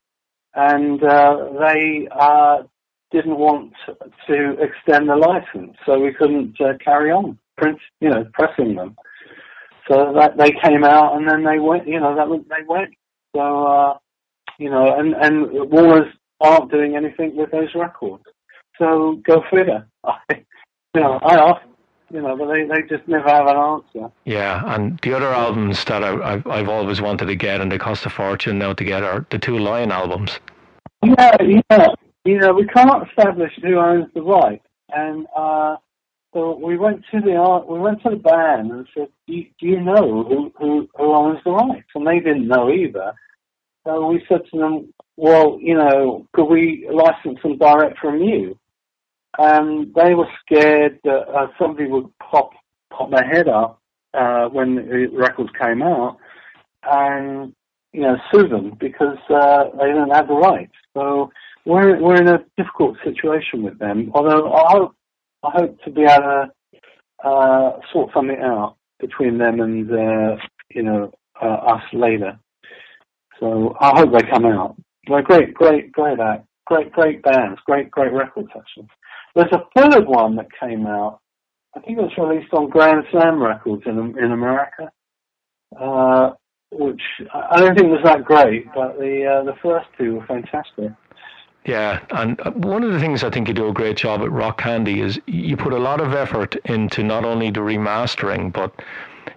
[0.55, 2.63] and uh, they uh,
[3.11, 3.73] didn't want
[4.27, 8.95] to extend the license, so we couldn't uh, carry on print, you know, pressing them.
[9.89, 12.93] So that they came out, and then they went, you know, that was, they went.
[13.35, 13.99] So
[14.59, 18.23] you know, and and Warner's aren't doing anything with those records.
[18.77, 19.87] So go figure.
[20.31, 21.67] you know, I asked
[22.11, 24.11] you know, but they, they just never have an answer.
[24.25, 27.77] Yeah, and the other albums that I, I've, I've always wanted to get and they
[27.77, 30.39] cost a fortune now to get are the two Lion albums.
[31.03, 31.87] Yeah, yeah.
[32.25, 35.75] You know, we can't establish who owns the right, and uh,
[36.33, 39.45] so we went to the art, we went to the band and said, do you,
[39.59, 43.13] "Do you know who, who who owns the rights?" And they didn't know either.
[43.85, 48.57] So we said to them, "Well, you know, could we license them direct from you?"
[49.37, 52.51] And they were scared that uh, somebody would pop
[52.91, 53.81] pop their head up
[54.13, 56.17] uh, when the records came out
[56.83, 57.53] and
[57.91, 60.73] you know sue them because uh, they didn't have the rights.
[60.93, 61.31] So
[61.65, 64.11] we're we're in a difficult situation with them.
[64.13, 64.95] Although I hope
[65.43, 66.47] I hope to be able
[67.23, 70.35] to uh, sort something out between them and uh,
[70.69, 71.11] you know
[71.41, 72.37] uh, us later.
[73.39, 74.75] So I hope they come out.
[75.07, 78.87] They're great, great, great act, great, great bands, great, great records actually.
[79.35, 81.19] There's a third one that came out.
[81.75, 84.91] I think it was released on Grand Slam Records in in America,
[85.79, 86.31] uh,
[86.71, 87.01] which
[87.33, 90.91] I don't think was that great, but the uh, the first two were fantastic.
[91.65, 94.31] Yeah, and uh, one of the things I think you do a great job at
[94.31, 98.73] Rock Candy is you put a lot of effort into not only the remastering, but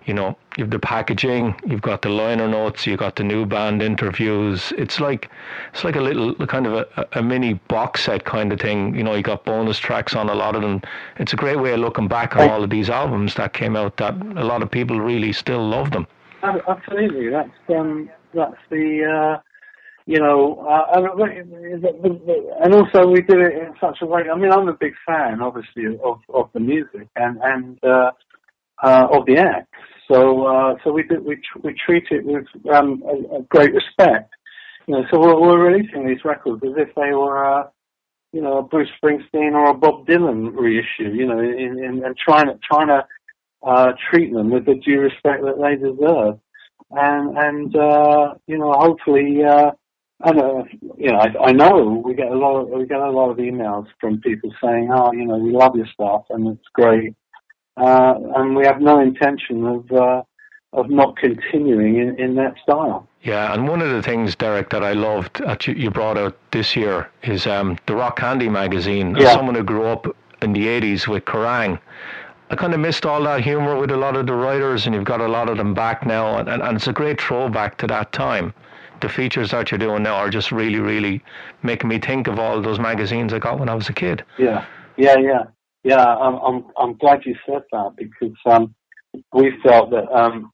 [0.06, 3.82] you know, you've the packaging, you've got the liner notes, you've got the new band
[3.82, 4.72] interviews.
[4.78, 5.28] It's like
[5.72, 8.94] it's like a little kind of a, a mini box set kind of thing.
[8.94, 10.80] You know, you got bonus tracks on a lot of them.
[11.18, 13.96] It's a great way of looking back on all of these albums that came out
[13.96, 16.06] that a lot of people really still love them.
[16.42, 19.40] Absolutely, that's um, that's the uh,
[20.06, 21.00] you know, uh,
[22.62, 24.22] and also we did it in such a way.
[24.32, 28.12] I mean, I'm a big fan, obviously, of of the music and and uh,
[28.82, 29.78] uh, of the acts.
[30.10, 34.32] So uh, so we we we treat it with um, a, a great respect.
[34.86, 37.68] You know, so we're, we're releasing these records as if they were, uh,
[38.32, 41.12] you know, a Bruce Springsteen or a Bob Dylan reissue.
[41.12, 43.06] You know, and trying to trying to
[43.64, 46.38] uh, treat them with the due respect that they deserve.
[46.90, 49.44] And and uh, you know, hopefully.
[49.44, 49.72] Uh,
[50.22, 53.10] I know, you know, I, I know we get a lot of we get a
[53.10, 56.68] lot of emails from people saying, "Oh, you know, we love your stuff and it's
[56.72, 57.14] great,"
[57.76, 60.22] uh, and we have no intention of uh,
[60.72, 63.08] of not continuing in, in that style.
[63.22, 66.76] Yeah, and one of the things, Derek, that I loved that you, brought out this
[66.76, 69.16] year is um, the Rock Candy magazine.
[69.16, 69.28] Yeah.
[69.28, 70.06] As someone who grew up
[70.42, 71.80] in the 80s with Kerrang,
[72.50, 75.04] I kind of missed all that humour with a lot of the writers, and you've
[75.04, 77.86] got a lot of them back now, and, and, and it's a great throwback to
[77.88, 78.52] that time.
[79.00, 81.22] The features that you're doing now are just really, really
[81.62, 84.24] making me think of all those magazines I got when I was a kid.
[84.38, 84.64] Yeah,
[84.96, 85.44] yeah, yeah,
[85.86, 86.04] yeah.
[86.04, 88.74] I'm I'm I'm glad you said that because um,
[89.32, 90.52] we felt that um,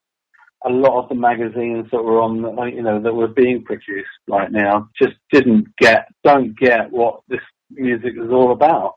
[0.65, 4.09] a lot of the magazines that were on, uh, you know, that were being produced
[4.29, 8.95] right now just didn't get, don't get what this music is all about,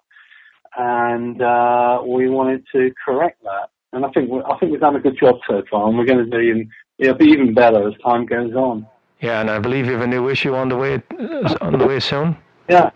[0.77, 3.69] and uh, we wanted to correct that.
[3.93, 6.05] And I think we, I think we've done a good job so far, and we're
[6.05, 6.69] going to do even,
[6.99, 8.85] it'll be even better as time goes on.
[9.21, 11.01] Yeah, and I believe you have a new issue on the way
[11.61, 12.37] on the way soon.
[12.69, 12.89] Yeah,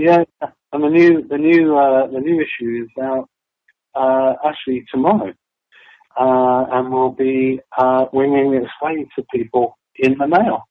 [0.00, 0.24] yeah.
[0.72, 3.28] And the new the new uh, the new issue is out
[3.94, 5.32] uh, actually tomorrow,
[6.18, 10.64] uh, and will be uh, winging its way to people in the mail,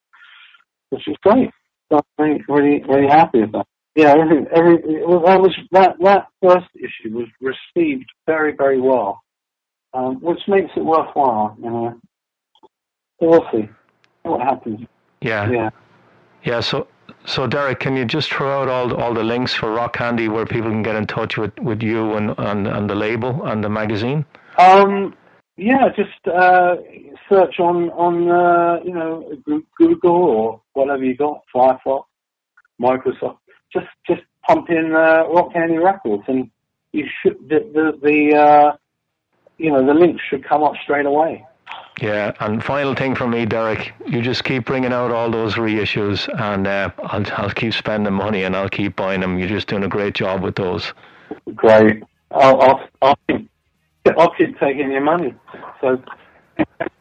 [0.90, 1.50] which is great.
[1.92, 3.66] So I'm really really, happy with that.
[3.96, 9.22] Yeah, every, every that was that that first issue was received very very well,
[9.94, 11.58] um, which makes it worthwhile.
[11.62, 12.00] You know,
[13.20, 13.70] so we'll see
[14.24, 14.80] what happens.
[15.22, 15.70] Yeah, Yeah.
[16.44, 16.60] yeah.
[16.62, 16.88] So,
[17.30, 20.46] so Derek, can you just throw out all all the links for Rock Candy where
[20.46, 23.70] people can get in touch with, with you and, and and the label and the
[23.70, 24.26] magazine?
[24.58, 25.16] Um,
[25.56, 26.78] yeah, just uh,
[27.30, 29.32] search on on uh, you know
[29.78, 32.06] Google or whatever you got, Firefox,
[32.82, 33.38] Microsoft.
[33.72, 36.50] Just just pump in uh, Rock Candy Records, and
[36.94, 38.78] you should the the, the uh,
[39.58, 41.46] you know the links should come up straight away.
[42.02, 46.30] Yeah, and final thing from me, Derek, you just keep bringing out all those reissues,
[46.40, 49.38] and uh, I'll, I'll keep spending money and I'll keep buying them.
[49.38, 50.94] You're just doing a great job with those.
[51.56, 52.04] Great.
[52.32, 53.50] I'll I'll, I'll, keep,
[54.18, 55.34] I'll keep taking your money.
[55.82, 56.02] So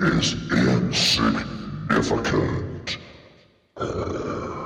[0.00, 2.96] is insignificant.
[3.78, 4.65] You're